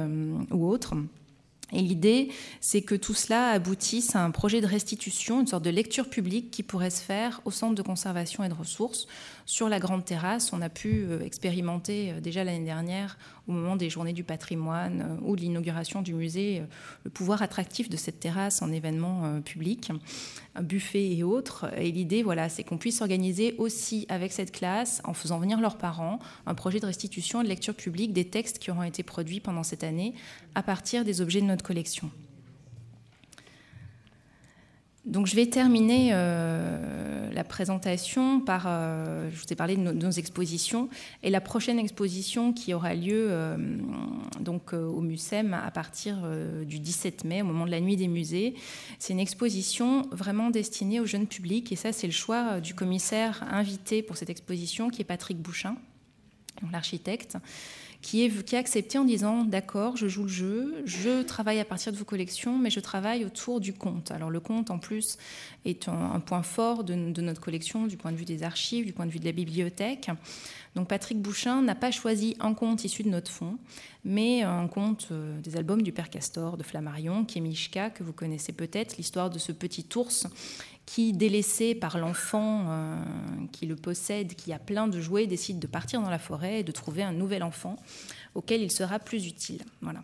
ou 0.51 0.67
autres. 0.67 0.93
Et 1.71 1.81
l'idée, 1.81 2.29
c'est 2.61 2.83
que 2.83 2.93
tout 2.93 3.15
cela 3.15 3.49
aboutisse 3.49 4.15
à 4.15 4.23
un 4.23 4.29
projet 4.29 4.61
de 4.61 4.67
restitution, 4.67 5.41
une 5.41 5.47
sorte 5.47 5.65
de 5.65 5.71
lecture 5.71 6.09
publique 6.09 6.51
qui 6.51 6.61
pourrait 6.61 6.91
se 6.91 7.01
faire 7.01 7.41
au 7.43 7.51
Centre 7.51 7.73
de 7.73 7.81
conservation 7.81 8.43
et 8.43 8.49
de 8.49 8.53
ressources, 8.53 9.07
sur 9.47 9.67
la 9.67 9.79
grande 9.79 10.05
terrasse. 10.05 10.53
On 10.53 10.61
a 10.61 10.69
pu 10.69 11.05
euh, 11.05 11.21
expérimenter 11.21 12.11
euh, 12.11 12.19
déjà 12.19 12.43
l'année 12.43 12.65
dernière, 12.65 13.17
au 13.47 13.51
moment 13.51 13.75
des 13.75 13.89
journées 13.89 14.13
du 14.13 14.23
patrimoine 14.23 15.01
euh, 15.01 15.27
ou 15.27 15.35
de 15.35 15.41
l'inauguration 15.41 16.01
du 16.01 16.13
musée, 16.13 16.63
le 17.03 17.09
pouvoir 17.09 17.41
attractif 17.41 17.89
de 17.89 17.97
cette 17.97 18.19
terrasse 18.19 18.61
en 18.61 18.71
événement 18.71 19.41
public, 19.41 19.91
un 20.55 20.61
buffet 20.61 21.11
et 21.11 21.23
autres. 21.23 21.65
Et 21.77 21.91
l'idée, 21.91 22.23
voilà, 22.23 22.49
c'est 22.49 22.63
qu'on 22.63 22.77
puisse 22.77 23.01
organiser 23.01 23.55
aussi 23.57 24.05
avec 24.09 24.31
cette 24.31 24.51
classe, 24.51 25.01
en 25.03 25.13
faisant 25.13 25.39
venir 25.39 25.59
leurs 25.59 25.77
parents, 25.77 26.19
un 26.45 26.55
projet 26.55 26.79
de 26.79 26.85
restitution 26.85 27.41
et 27.41 27.43
de 27.43 27.49
lecture 27.49 27.75
publique 27.75 28.13
des 28.13 28.25
textes 28.25 28.59
qui 28.59 28.71
auront 28.71 28.83
été 28.83 29.03
produits 29.03 29.39
pendant 29.39 29.63
cette 29.63 29.83
année 29.83 30.13
à 30.55 30.63
partir 30.63 31.03
des 31.05 31.21
objets 31.21 31.41
de 31.41 31.45
notre 31.45 31.63
collection. 31.63 32.09
Donc 35.05 35.27
je 35.27 35.35
vais 35.35 35.45
terminer 35.45 36.09
euh, 36.13 37.31
la 37.31 37.43
présentation 37.43 38.39
par, 38.39 38.65
euh, 38.67 39.29
je 39.31 39.37
vous 39.37 39.45
ai 39.51 39.55
parlé 39.55 39.77
de 39.77 39.81
nos, 39.81 40.09
expositions, 40.09 40.89
et 41.21 41.29
la 41.29 41.41
prochaine 41.41 41.77
exposition 41.77 42.53
qui 42.53 42.73
aura 42.73 42.95
lieu 42.95 43.27
euh, 43.29 43.55
donc 44.39 44.73
au 44.73 45.01
MUSEM 45.01 45.53
à 45.53 45.69
partir 45.69 46.27
du 46.65 46.79
17 46.79 47.23
mai, 47.23 47.43
au 47.43 47.45
moment 47.45 47.67
de 47.67 47.71
la 47.71 47.81
nuit 47.81 47.97
des 47.97 48.07
musées, 48.07 48.55
c'est 48.97 49.13
une 49.13 49.19
exposition 49.19 50.07
vraiment 50.11 50.49
destinée 50.49 50.99
au 50.99 51.05
jeune 51.05 51.27
public, 51.27 51.71
et 51.71 51.75
ça 51.75 51.91
c'est 51.91 52.07
le 52.07 52.13
choix 52.13 52.59
du 52.59 52.73
commissaire 52.73 53.43
invité 53.51 54.01
pour 54.01 54.17
cette 54.17 54.31
exposition, 54.31 54.89
qui 54.89 55.01
est 55.03 55.05
Patrick 55.05 55.37
Bouchin, 55.37 55.75
l'architecte 56.71 57.37
qui, 58.05 58.23
est, 58.23 58.53
a 58.53 58.59
accepté 58.59 58.99
en 58.99 59.03
disant 59.03 59.45
d'accord, 59.45 59.97
je 59.97 60.07
joue 60.07 60.23
le 60.23 60.29
jeu, 60.29 60.83
je 60.85 61.23
travaille 61.23 61.59
à 61.59 61.65
partir 61.65 61.91
de 61.91 61.97
vos 61.97 62.05
collections, 62.05 62.55
mais 62.55 62.69
je 62.69 62.79
travaille 62.79 63.25
autour 63.25 63.59
du 63.59 63.73
conte. 63.73 64.11
Alors 64.11 64.29
le 64.29 64.39
conte, 64.39 64.69
en 64.69 64.77
plus, 64.77 65.17
est 65.65 65.89
un, 65.89 66.19
point 66.19 66.43
fort 66.43 66.83
de, 66.83 66.93
notre 66.93 67.41
collection 67.41 67.87
du 67.87 67.97
point 67.97 68.11
de 68.11 68.17
vue 68.17 68.25
des 68.25 68.43
archives, 68.43 68.85
du 68.85 68.93
point 68.93 69.07
de 69.07 69.11
vue 69.11 69.17
de 69.17 69.25
la 69.25 69.31
bibliothèque. 69.31 70.11
Donc 70.75 70.87
Patrick 70.87 71.19
Bouchin 71.19 71.63
n'a 71.63 71.73
pas 71.73 71.89
choisi 71.89 72.37
un 72.39 72.53
conte 72.53 72.83
issu 72.83 73.01
de 73.01 73.09
notre 73.09 73.31
fonds, 73.31 73.57
mais 74.03 74.43
un 74.43 74.67
conte 74.67 75.07
euh, 75.11 75.39
des 75.39 75.57
albums 75.57 75.81
du 75.81 75.91
Père 75.91 76.11
Castor, 76.11 76.57
de 76.57 76.63
Flammarion, 76.63 77.25
Mishka, 77.37 77.89
que 77.89 78.03
vous 78.03 78.13
connaissez 78.13 78.51
peut-être, 78.51 78.97
l'histoire 78.97 79.31
de 79.31 79.39
ce 79.39 79.51
petit 79.51 79.87
ours 79.95 80.27
qui, 80.85 81.13
délaissé 81.13 81.75
par 81.75 81.97
l'enfant 81.97 82.65
euh, 82.67 82.95
qui 83.51 83.65
le 83.65 83.75
possède, 83.75 84.35
qui 84.35 84.53
a 84.53 84.59
plein 84.59 84.87
de 84.87 84.99
jouets, 84.99 85.27
décide 85.27 85.59
de 85.59 85.67
partir 85.67 86.01
dans 86.01 86.09
la 86.09 86.19
forêt 86.19 86.59
et 86.59 86.63
de 86.63 86.71
trouver 86.71 87.03
un 87.03 87.13
nouvel 87.13 87.43
enfant 87.43 87.75
auquel 88.35 88.61
il 88.61 88.71
sera 88.71 88.99
plus 88.99 89.25
utile. 89.27 89.63
Voilà. 89.81 90.03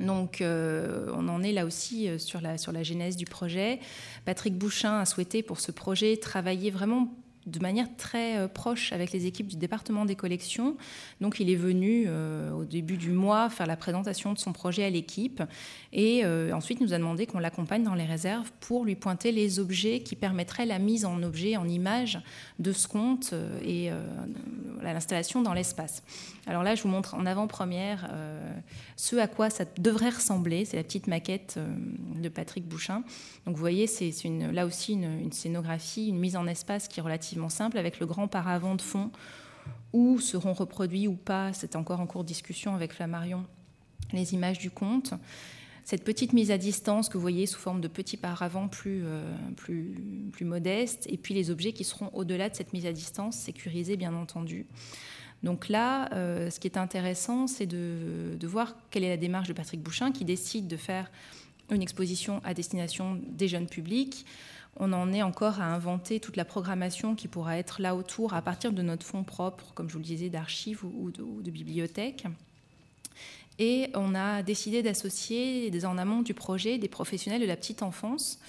Donc 0.00 0.40
euh, 0.40 1.10
on 1.14 1.28
en 1.28 1.42
est 1.42 1.52
là 1.52 1.64
aussi 1.64 2.08
euh, 2.08 2.18
sur 2.18 2.40
la, 2.40 2.58
sur 2.58 2.72
la 2.72 2.82
genèse 2.82 3.16
du 3.16 3.24
projet. 3.24 3.80
Patrick 4.24 4.56
Bouchin 4.56 4.98
a 4.98 5.04
souhaité 5.04 5.42
pour 5.42 5.60
ce 5.60 5.70
projet 5.72 6.16
travailler 6.16 6.70
vraiment 6.70 7.14
de 7.46 7.58
manière 7.58 7.86
très 7.96 8.38
euh, 8.38 8.48
proche 8.48 8.92
avec 8.92 9.12
les 9.12 9.26
équipes 9.26 9.48
du 9.48 9.56
département 9.56 10.04
des 10.04 10.16
collections. 10.16 10.76
Donc 11.20 11.40
il 11.40 11.50
est 11.50 11.56
venu 11.56 12.04
euh, 12.06 12.50
au 12.52 12.64
début 12.64 12.96
du 12.96 13.10
mois 13.10 13.50
faire 13.50 13.66
la 13.66 13.76
présentation 13.76 14.32
de 14.32 14.38
son 14.38 14.52
projet 14.52 14.84
à 14.84 14.90
l'équipe 14.90 15.42
et 15.92 16.24
euh, 16.24 16.52
ensuite 16.52 16.80
nous 16.80 16.94
a 16.94 16.98
demandé 16.98 17.26
qu'on 17.26 17.38
l'accompagne 17.38 17.82
dans 17.82 17.94
les 17.94 18.04
réserves 18.04 18.50
pour 18.60 18.84
lui 18.84 18.94
pointer 18.94 19.32
les 19.32 19.58
objets 19.58 20.00
qui 20.00 20.16
permettraient 20.16 20.66
la 20.66 20.78
mise 20.78 21.04
en 21.04 21.22
objet, 21.22 21.56
en 21.56 21.68
image 21.68 22.20
de 22.58 22.72
ce 22.72 22.88
compte 22.88 23.34
et 23.64 23.90
l'installation 24.82 25.42
dans 25.42 25.52
l'espace. 25.52 26.02
Alors 26.46 26.62
là, 26.62 26.74
je 26.74 26.82
vous 26.82 26.88
montre 26.88 27.14
en 27.14 27.26
avant-première 27.26 28.10
ce 28.96 29.16
à 29.16 29.26
quoi 29.26 29.50
ça 29.50 29.64
devrait 29.78 30.10
ressembler. 30.10 30.64
C'est 30.64 30.76
la 30.76 30.82
petite 30.82 31.06
maquette 31.06 31.58
de 32.16 32.28
Patrick 32.28 32.66
Bouchin. 32.66 33.02
Donc 33.46 33.56
vous 33.56 33.60
voyez, 33.60 33.86
c'est 33.86 34.12
là 34.52 34.66
aussi 34.66 34.92
une, 34.92 35.20
une 35.20 35.32
scénographie, 35.32 36.08
une 36.08 36.18
mise 36.18 36.36
en 36.36 36.46
espace 36.46 36.88
qui 36.88 37.00
est 37.00 37.02
relativement 37.02 37.33
simple 37.48 37.78
avec 37.78 38.00
le 38.00 38.06
grand 38.06 38.28
paravent 38.28 38.74
de 38.74 38.82
fond 38.82 39.10
où 39.92 40.18
seront 40.18 40.52
reproduits 40.52 41.06
ou 41.06 41.14
pas, 41.14 41.52
c'est 41.52 41.76
encore 41.76 42.00
en 42.00 42.06
cours 42.06 42.24
de 42.24 42.28
discussion 42.28 42.74
avec 42.74 42.92
Flammarion, 42.92 43.44
les 44.12 44.34
images 44.34 44.58
du 44.58 44.70
conte. 44.70 45.14
Cette 45.84 46.02
petite 46.02 46.32
mise 46.32 46.50
à 46.50 46.58
distance 46.58 47.08
que 47.08 47.18
vous 47.18 47.22
voyez 47.22 47.46
sous 47.46 47.60
forme 47.60 47.80
de 47.80 47.88
petits 47.88 48.16
paravents 48.16 48.68
plus, 48.68 49.02
euh, 49.04 49.22
plus, 49.56 49.94
plus 50.32 50.44
modestes, 50.44 51.06
et 51.10 51.16
puis 51.16 51.34
les 51.34 51.50
objets 51.50 51.72
qui 51.72 51.84
seront 51.84 52.10
au-delà 52.14 52.48
de 52.48 52.54
cette 52.54 52.72
mise 52.72 52.86
à 52.86 52.92
distance, 52.92 53.36
sécurisés 53.36 53.96
bien 53.96 54.14
entendu. 54.14 54.66
Donc 55.42 55.68
là, 55.68 56.12
euh, 56.14 56.48
ce 56.48 56.58
qui 56.58 56.66
est 56.66 56.78
intéressant, 56.78 57.46
c'est 57.46 57.66
de, 57.66 58.34
de, 58.40 58.46
voir 58.46 58.76
quelle 58.90 59.04
est 59.04 59.10
la 59.10 59.18
démarche 59.18 59.46
de 59.46 59.52
Patrick 59.52 59.82
Bouchin 59.82 60.10
qui 60.10 60.24
décide 60.24 60.68
de 60.68 60.76
faire 60.78 61.10
une 61.70 61.82
exposition 61.82 62.40
à 62.44 62.54
destination 62.54 63.20
des 63.28 63.46
jeunes 63.46 63.66
publics 63.66 64.24
on 64.76 64.92
en 64.92 65.12
est 65.12 65.22
encore 65.22 65.60
à 65.60 65.66
inventer 65.66 66.20
toute 66.20 66.36
la 66.36 66.44
programmation 66.44 67.14
qui 67.14 67.28
pourra 67.28 67.58
être 67.58 67.80
là 67.80 67.94
autour 67.94 68.34
à 68.34 68.42
partir 68.42 68.72
de 68.72 68.82
notre 68.82 69.06
fonds 69.06 69.24
propre, 69.24 69.72
comme 69.74 69.88
je 69.88 69.94
vous 69.94 70.00
le 70.00 70.04
disais, 70.04 70.30
d'archives 70.30 70.84
ou, 70.84 71.10
de, 71.10 71.22
ou 71.22 71.42
de 71.42 71.50
bibliothèques. 71.50 72.26
Et 73.58 73.90
on 73.94 74.14
a 74.14 74.42
décidé 74.42 74.82
d'associer 74.82 75.70
en 75.84 75.96
amont 75.98 76.22
du 76.22 76.34
projet 76.34 76.78
des 76.78 76.88
professionnels 76.88 77.40
de 77.40 77.46
la 77.46 77.56
petite 77.56 77.82
enfance 77.82 78.40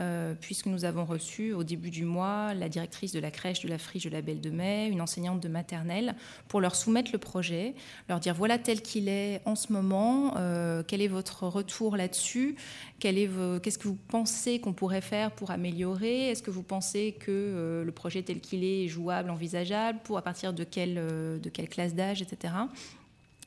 euh, 0.00 0.34
puisque 0.40 0.66
nous 0.66 0.84
avons 0.84 1.04
reçu 1.04 1.52
au 1.52 1.62
début 1.62 1.90
du 1.90 2.04
mois 2.04 2.52
la 2.52 2.68
directrice 2.68 3.12
de 3.12 3.20
la 3.20 3.30
crèche 3.30 3.60
de 3.60 3.68
la 3.68 3.78
Friche 3.78 4.02
de 4.02 4.10
la 4.10 4.22
Belle 4.22 4.40
de 4.40 4.50
Mai, 4.50 4.88
une 4.88 5.00
enseignante 5.00 5.38
de 5.38 5.46
maternelle, 5.46 6.16
pour 6.48 6.60
leur 6.60 6.74
soumettre 6.74 7.10
le 7.12 7.18
projet, 7.18 7.74
leur 8.08 8.18
dire 8.18 8.34
voilà 8.34 8.58
tel 8.58 8.82
qu'il 8.82 9.08
est 9.08 9.40
en 9.44 9.54
ce 9.54 9.72
moment, 9.72 10.34
euh, 10.36 10.82
quel 10.84 11.00
est 11.00 11.08
votre 11.08 11.44
retour 11.44 11.96
là-dessus, 11.96 12.56
qu'est-ce 12.98 13.78
que 13.78 13.86
vous 13.86 13.98
pensez 14.08 14.58
qu'on 14.58 14.72
pourrait 14.72 15.00
faire 15.00 15.30
pour 15.30 15.52
améliorer, 15.52 16.30
est-ce 16.30 16.42
que 16.42 16.50
vous 16.50 16.64
pensez 16.64 17.14
que 17.20 17.30
euh, 17.30 17.84
le 17.84 17.92
projet 17.92 18.22
tel 18.22 18.40
qu'il 18.40 18.64
est 18.64 18.86
est 18.86 18.88
jouable, 18.88 19.30
envisageable, 19.30 20.00
pour 20.02 20.18
à 20.18 20.22
partir 20.22 20.52
de 20.52 20.64
quelle, 20.64 20.94
de 20.94 21.48
quelle 21.52 21.68
classe 21.68 21.94
d'âge, 21.94 22.20
etc. 22.20 22.52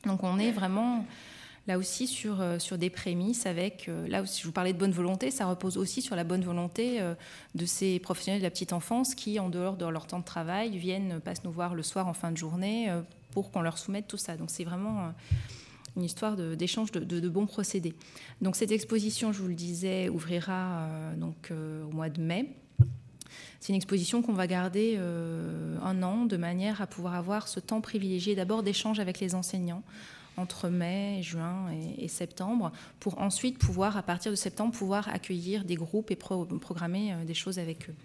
Donc 0.05 0.23
on 0.23 0.39
est 0.39 0.51
vraiment 0.51 1.05
là 1.67 1.77
aussi 1.77 2.07
sur, 2.07 2.41
euh, 2.41 2.57
des 2.77 2.89
prémices 2.89 3.45
avec, 3.45 3.87
euh, 3.87 4.07
là 4.07 4.21
aussi 4.21 4.41
je 4.41 4.47
vous 4.47 4.53
parlais 4.53 4.73
de 4.73 4.77
bonne 4.77 4.91
volonté, 4.91 5.31
ça 5.31 5.45
repose 5.45 5.77
aussi 5.77 6.01
sur 6.01 6.15
la 6.15 6.23
bonne 6.23 6.43
volonté 6.43 7.01
euh, 7.01 7.13
de 7.55 7.65
ces 7.65 7.99
professionnels 7.99 8.39
de 8.39 8.45
la 8.45 8.49
petite 8.49 8.73
enfance 8.73 9.15
qui, 9.15 9.39
en 9.39 9.49
dehors 9.49 9.75
de 9.75 9.85
leur 9.85 10.07
temps 10.07 10.19
de 10.19 10.25
travail, 10.25 10.77
viennent, 10.77 11.19
passent 11.19 11.43
nous 11.43 11.51
voir 11.51 11.75
le 11.75 11.83
soir 11.83 12.07
en 12.07 12.13
fin 12.13 12.31
de 12.31 12.37
journée 12.37 12.89
pour 13.31 13.51
qu'on 13.51 13.61
leur 13.61 13.77
soumette 13.77 14.07
tout 14.07 14.17
ça. 14.17 14.37
Donc 14.37 14.49
c'est 14.49 14.63
vraiment 14.63 15.13
une 15.95 16.03
histoire 16.03 16.37
d'échange 16.37 16.91
de, 16.91 16.99
de, 16.99 17.29
bons 17.29 17.45
procédés. 17.45 17.93
Donc 18.41 18.55
cette 18.55 18.71
exposition, 18.71 19.33
je 19.33 19.41
vous 19.41 19.47
le 19.47 19.55
disais, 19.55 20.09
ouvrira 20.09 20.87
donc 21.17 21.51
au 21.51 21.93
mois 21.93 22.09
de 22.09 22.21
mai. 22.21 22.55
C'est 23.59 23.69
une 23.69 23.77
exposition 23.77 24.21
qu'on 24.21 24.33
va 24.33 24.47
garder 24.47 24.99
un 25.83 26.03
an 26.03 26.25
de 26.25 26.37
manière 26.37 26.81
à 26.81 26.87
pouvoir 26.87 27.15
avoir 27.15 27.47
ce 27.47 27.59
temps 27.59 27.81
privilégié 27.81 28.35
d'abord 28.35 28.61
d'échange 28.61 28.99
avec 28.99 29.19
les 29.19 29.33
enseignants 29.33 29.83
entre 30.37 30.69
mai, 30.69 31.21
juin 31.23 31.65
et, 31.97 32.07
septembre, 32.07 32.71
pour 32.99 33.19
ensuite 33.19 33.57
pouvoir, 33.57 33.97
à 33.97 34.03
partir 34.03 34.31
de 34.31 34.35
septembre, 34.35 34.71
pouvoir 34.71 35.09
accueillir 35.09 35.65
des 35.65 35.75
groupes 35.75 36.11
et 36.11 36.15
programmer 36.15 37.13
euh, 37.13 37.25
des 37.25 37.33
choses 37.33 37.59
avec 37.59 37.89
eux. 37.89 37.95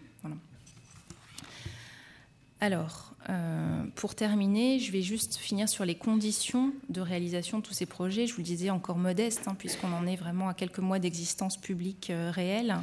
Alors, 2.61 3.13
euh, 3.29 3.83
pour 3.97 4.15
terminer, 4.15 4.79
je 4.79 4.93
vais 4.93 5.03
juste 5.03 5.37
finir 5.37 5.69
sur 5.69 5.85
les 5.85 5.97
conditions 5.97 6.73
de 6.89 7.01
réalisation 7.01 7.59
de 7.59 7.63
tous 7.63 7.75
ces 7.75 7.87
projets. 7.87 8.27
Je 8.27 8.35
vous 8.35 8.41
le 8.41 8.47
disais 8.47 8.71
encore 8.71 8.99
modeste, 8.99 9.43
hein, 9.47 9.57
puisqu'on 9.59 9.93
en 9.93 10.07
est 10.07 10.17
vraiment 10.17 10.49
à 10.49 10.55
quelques 10.55 10.79
mois 10.79 11.01
d'existence 11.01 11.57
publique 11.57 12.11
euh, 12.11 12.31
réelle. 12.31 12.77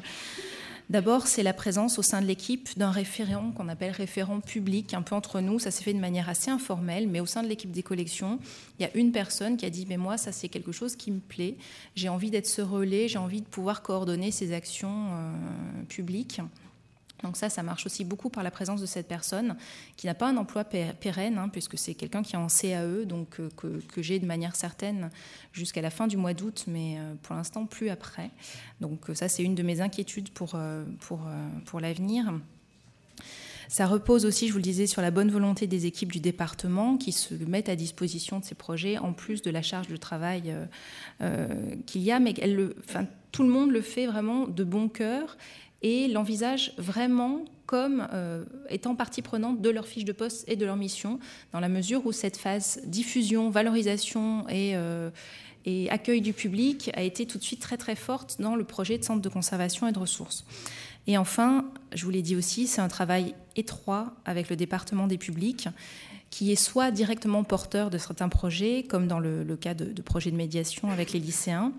D'abord, 0.90 1.28
c'est 1.28 1.44
la 1.44 1.54
présence 1.54 2.00
au 2.00 2.02
sein 2.02 2.20
de 2.20 2.26
l'équipe 2.26 2.68
d'un 2.76 2.90
référent 2.90 3.52
qu'on 3.52 3.70
appelle 3.70 3.92
référent 3.92 4.40
public, 4.40 4.96
un 4.96 5.04
peu 5.04 5.14
entre 5.14 5.40
nous. 5.40 5.60
Ça 5.60 5.70
s'est 5.70 5.84
fait 5.84 5.94
de 5.94 6.00
manière 6.00 6.30
assez 6.30 6.50
informelle, 6.50 7.08
mais 7.08 7.20
au 7.20 7.28
sein 7.28 7.44
de 7.44 7.48
l'équipe 7.48 7.70
des 7.70 7.84
collections, 7.84 8.40
il 8.80 8.84
y 8.84 8.86
a 8.86 8.98
une 8.98 9.12
personne 9.12 9.56
qui 9.56 9.68
a 9.68 9.70
dit 9.70 9.86
Mais 9.88 9.98
moi, 9.98 10.18
ça, 10.18 10.32
c'est 10.32 10.50
quelque 10.50 10.72
chose 10.72 10.96
qui 10.96 11.12
me 11.12 11.20
plaît. 11.20 11.58
J'ai 11.96 12.10
envie 12.10 12.32
d'être 12.32 12.48
ce 12.48 12.64
relais, 12.64 13.08
j'ai 13.08 13.20
envie 13.20 13.42
de 13.42 13.48
pouvoir 13.48 13.84
coordonner 13.84 14.32
ces 14.32 14.52
actions 14.52 15.10
euh, 15.12 15.84
publiques. 15.90 16.42
Donc 17.24 17.36
ça, 17.36 17.50
ça 17.50 17.64
marche 17.64 17.86
aussi 17.86 18.06
beaucoup 18.06 18.30
par 18.30 18.44
la 18.44 18.52
présence 18.52 18.82
de 18.82 18.86
cette 18.86 19.08
personne 19.08 19.58
qui 19.98 20.08
n'a 20.08 20.14
pas 20.14 20.30
un 20.30 20.38
emploi 20.38 20.64
pérenne, 20.64 21.38
hein, 21.38 21.50
puisque 21.50 21.78
c'est 21.78 21.94
quelqu'un 21.94 22.24
qui 22.24 22.36
est 22.36 22.40
en 22.40 22.48
CAE, 22.48 23.06
donc 23.06 23.40
euh, 23.40 23.50
que, 23.58 24.02
j'ai 24.02 24.20
de 24.20 24.26
manière 24.26 24.56
certaine 24.56 25.10
jusqu'à 25.52 25.82
la 25.82 25.90
fin 25.90 26.08
du 26.08 26.18
mois 26.18 26.34
d'août, 26.34 26.66
mais 26.68 26.98
euh, 26.98 27.14
pour 27.22 27.36
l'instant 27.36 27.66
plus 27.66 27.90
après. 27.90 28.32
Donc 28.80 29.10
euh, 29.10 29.14
ça, 29.14 29.28
c'est 29.28 29.44
une 29.44 29.56
de 29.56 29.64
mes 29.64 29.82
inquiétudes 29.82 30.30
pour, 30.30 30.58
pour, 31.02 31.22
pour 31.66 31.80
l'avenir. 31.80 32.34
Ça 33.68 33.86
repose 33.86 34.26
aussi, 34.26 34.48
je 34.48 34.54
vous 34.54 34.58
le 34.58 34.64
disais, 34.64 34.88
sur 34.88 35.02
la 35.02 35.12
bonne 35.12 35.30
volonté 35.30 35.68
des 35.68 35.86
équipes 35.86 36.12
du 36.12 36.20
département 36.20 36.98
qui 36.98 37.12
se 37.12 37.36
mettent 37.36 37.70
à 37.70 37.76
disposition 37.76 38.40
de 38.40 38.46
ces 38.46 38.56
projets, 38.56 38.98
en 38.98 39.14
plus 39.14 39.44
de 39.44 39.52
la 39.52 39.62
charge 39.62 39.88
de 39.88 39.98
travail 39.98 40.56
qu'il 41.86 42.02
y 42.02 42.12
a, 42.12 42.20
mais 42.20 42.34
elle 42.42 42.56
le, 42.56 42.76
enfin, 42.88 43.06
tout 43.32 43.44
le 43.44 43.50
monde 43.50 43.72
le 43.72 43.82
fait 43.82 44.08
vraiment 44.08 44.48
de 44.48 44.64
bon 44.64 44.90
cœur 44.90 45.38
et 45.82 46.08
l'envisage 46.08 46.74
vraiment 46.78 47.46
comme 47.66 48.08
euh, 48.14 48.44
étant 48.70 48.96
partie 48.96 49.22
prenante 49.22 49.62
de 49.62 49.70
leur 49.70 49.88
fiche 49.88 50.06
de 50.06 50.12
poste 50.12 50.44
et 50.48 50.56
de 50.56 50.66
leur 50.66 50.76
mission, 50.76 51.20
dans 51.54 51.60
la 51.60 51.70
mesure 51.70 52.06
où 52.06 52.12
cette 52.12 52.38
phase 52.38 52.82
diffusion, 52.86 53.50
valorisation 53.50 54.48
et, 54.50 54.74
et 55.66 55.90
accueil 55.92 56.22
du 56.22 56.34
public 56.34 56.90
a 56.96 57.04
été 57.04 57.28
tout 57.28 57.38
de 57.38 57.44
suite 57.44 57.62
très 57.62 57.78
très 57.78 57.96
forte 57.96 58.42
dans 58.42 58.56
le 58.56 58.64
projet 58.64 58.98
de 58.98 59.04
centre 59.04 59.22
de 59.22 59.30
conservation 59.30 59.88
et 59.88 59.92
de 59.92 60.00
ressources. 60.00 60.46
Et 61.06 61.18
enfin, 61.18 61.66
je 61.94 62.06
vous 62.06 62.12
l'ai 62.12 62.22
dit 62.22 62.36
aussi, 62.36 62.68
c'est 62.68 62.82
un 62.82 62.88
travail 62.88 63.36
étroit 63.56 64.14
avec 64.26 64.50
le 64.50 64.56
département 64.56 65.08
des 65.08 65.18
publics 65.18 65.68
qui 66.30 66.52
est 66.52 66.56
soit 66.56 66.92
directement 66.92 67.44
porteur 67.44 67.90
de 67.90 67.98
certains 67.98 68.30
projets, 68.30 68.84
comme 68.84 69.08
dans 69.08 69.20
le, 69.20 69.44
cas 69.56 69.74
de, 69.74 70.02
projets 70.02 70.32
de 70.32 70.36
médiation 70.36 70.92
avec 70.92 71.12
les 71.12 71.20
lycéens, 71.20 71.74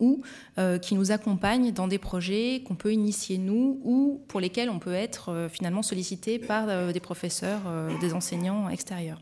ou 0.00 0.22
euh, 0.58 0.78
qui 0.78 0.94
nous 0.94 1.12
accompagne 1.12 1.72
dans 1.72 1.86
des 1.86 1.98
projets 1.98 2.62
qu'on 2.66 2.74
peut 2.74 2.92
initier 2.92 3.38
nous 3.38 3.80
ou 3.84 4.22
pour 4.26 4.40
lesquels 4.40 4.70
on 4.70 4.78
peut 4.78 4.94
être 4.94 5.28
euh, 5.28 5.48
finalement 5.48 5.82
sollicité 5.82 6.38
par 6.38 6.68
euh, 6.68 6.92
des 6.92 7.00
professeurs, 7.00 7.60
des 8.00 8.14
enseignants 8.14 8.68
extérieurs. 8.68 9.20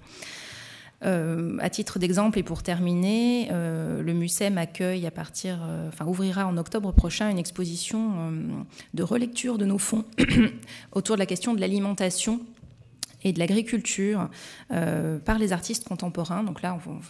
À 1.01 1.71
titre 1.71 2.01
d'exemple 2.01 2.41
et 2.41 2.43
pour 2.43 2.63
terminer, 2.65 3.49
le 3.51 4.13
MUSEM 4.13 4.59
accueille 4.59 5.07
à 5.07 5.11
partir, 5.13 5.61
enfin 5.89 6.07
ouvrira 6.07 6.47
en 6.47 6.57
octobre 6.57 6.93
prochain 6.93 7.31
une 7.31 7.39
exposition 7.39 8.33
de 8.95 9.03
relecture 9.03 9.59
de 9.59 9.65
nos 9.65 9.79
fonds 9.79 10.05
autour 10.93 11.17
de 11.17 11.21
la 11.21 11.27
question 11.27 11.55
de 11.55 11.61
l'alimentation 11.61 12.41
et 13.23 13.33
de 13.33 13.39
l'agriculture 13.39 14.29
par 14.69 15.39
les 15.39 15.53
artistes 15.53 15.87
contemporains. 15.87 16.43
Donc 16.43 16.63
là, 16.63 16.79
on, 16.87 17.01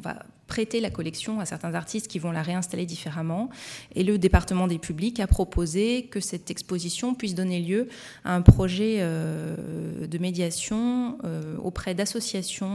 va 0.00 0.24
prêter 0.46 0.80
la 0.80 0.88
collection 0.88 1.40
à 1.40 1.44
certains 1.44 1.74
artistes 1.74 2.08
qui 2.08 2.18
vont 2.18 2.30
la 2.30 2.42
réinstaller 2.42 2.86
différemment. 2.86 3.50
Et 3.94 4.02
le 4.02 4.16
département 4.16 4.66
des 4.66 4.78
publics 4.78 5.20
a 5.20 5.26
proposé 5.26 6.04
que 6.04 6.20
cette 6.20 6.50
exposition 6.50 7.14
puisse 7.14 7.34
donner 7.34 7.60
lieu 7.60 7.88
à 8.24 8.34
un 8.34 8.40
projet 8.40 8.96
euh, 9.00 10.06
de 10.06 10.18
médiation 10.18 11.18
euh, 11.24 11.56
auprès 11.62 11.94
d'associations 11.94 12.68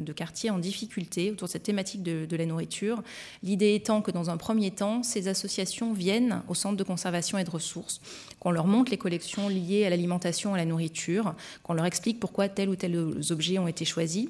de 0.00 0.12
quartiers 0.12 0.50
en 0.50 0.58
difficulté 0.58 1.32
autour 1.32 1.48
de 1.48 1.52
cette 1.52 1.64
thématique 1.64 2.04
de, 2.04 2.26
de 2.26 2.36
la 2.36 2.46
nourriture. 2.46 3.02
L'idée 3.42 3.74
étant 3.74 4.02
que 4.02 4.12
dans 4.12 4.30
un 4.30 4.36
premier 4.36 4.70
temps, 4.70 5.02
ces 5.02 5.26
associations 5.26 5.92
viennent 5.92 6.42
au 6.46 6.54
centre 6.54 6.76
de 6.76 6.84
conservation 6.84 7.38
et 7.38 7.44
de 7.44 7.50
ressources, 7.50 8.00
qu'on 8.38 8.52
leur 8.52 8.68
montre 8.68 8.92
les 8.92 8.98
collections 8.98 9.48
liées 9.48 9.84
à 9.84 9.90
l'alimentation 9.90 10.50
et 10.50 10.60
à 10.60 10.62
la 10.62 10.64
nourriture, 10.64 11.34
qu'on 11.64 11.74
leur 11.74 11.86
explique 11.86 12.20
pourquoi 12.20 12.36
pourquoi 12.36 12.50
tel 12.50 12.68
ou 12.68 12.76
tel 12.76 12.94
objet 13.30 13.58
ont 13.58 13.66
été 13.66 13.86
choisis, 13.86 14.28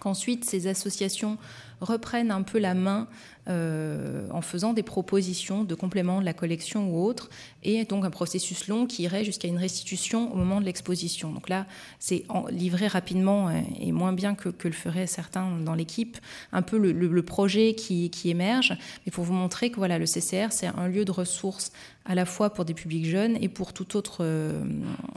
qu'ensuite 0.00 0.44
ces 0.44 0.66
associations 0.66 1.38
reprennent 1.80 2.30
un 2.30 2.42
peu 2.42 2.58
la 2.58 2.74
main 2.74 3.08
euh, 3.48 4.28
en 4.30 4.42
faisant 4.42 4.74
des 4.74 4.82
propositions 4.82 5.64
de 5.64 5.74
compléments 5.74 6.20
de 6.20 6.26
la 6.26 6.34
collection 6.34 6.90
ou 6.90 7.04
autre, 7.04 7.30
et 7.62 7.84
donc 7.84 8.04
un 8.04 8.10
processus 8.10 8.68
long 8.68 8.86
qui 8.86 9.02
irait 9.02 9.24
jusqu'à 9.24 9.48
une 9.48 9.56
restitution 9.56 10.32
au 10.32 10.36
moment 10.36 10.60
de 10.60 10.66
l'exposition. 10.66 11.32
Donc 11.32 11.48
là, 11.48 11.66
c'est 11.98 12.24
livré 12.50 12.86
rapidement 12.86 13.50
et 13.80 13.92
moins 13.92 14.12
bien 14.12 14.34
que, 14.34 14.50
le 14.62 14.72
feraient 14.72 15.06
certains 15.06 15.50
dans 15.64 15.74
l'équipe, 15.74 16.18
un 16.52 16.62
peu 16.62 16.78
le, 16.78 17.22
projet 17.22 17.74
qui, 17.74 18.10
émerge, 18.24 18.76
mais 19.04 19.12
pour 19.12 19.24
vous 19.24 19.32
montrer 19.32 19.70
que 19.70 19.76
voilà, 19.76 19.98
le 19.98 20.06
CCR, 20.06 20.48
c'est 20.50 20.66
un 20.66 20.88
lieu 20.88 21.04
de 21.04 21.12
ressources 21.12 21.72
à 22.04 22.14
la 22.14 22.26
fois 22.26 22.50
pour 22.50 22.64
des 22.64 22.74
publics 22.74 23.06
jeunes 23.06 23.36
et 23.40 23.48
pour 23.48 23.72
tout 23.72 23.96
autre, 23.96 24.18
euh, 24.20 24.62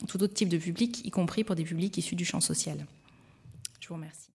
tout 0.08 0.22
autre 0.24 0.34
type 0.34 0.50
de 0.50 0.58
public, 0.58 1.06
y 1.06 1.12
compris 1.12 1.43
pour 1.43 1.56
des 1.56 1.63
publics 1.63 1.98
issus 1.98 2.15
du 2.15 2.26
champ 2.26 2.41
social. 2.41 2.86
Je 3.80 3.88
vous 3.89 3.96
remercie. 3.96 4.24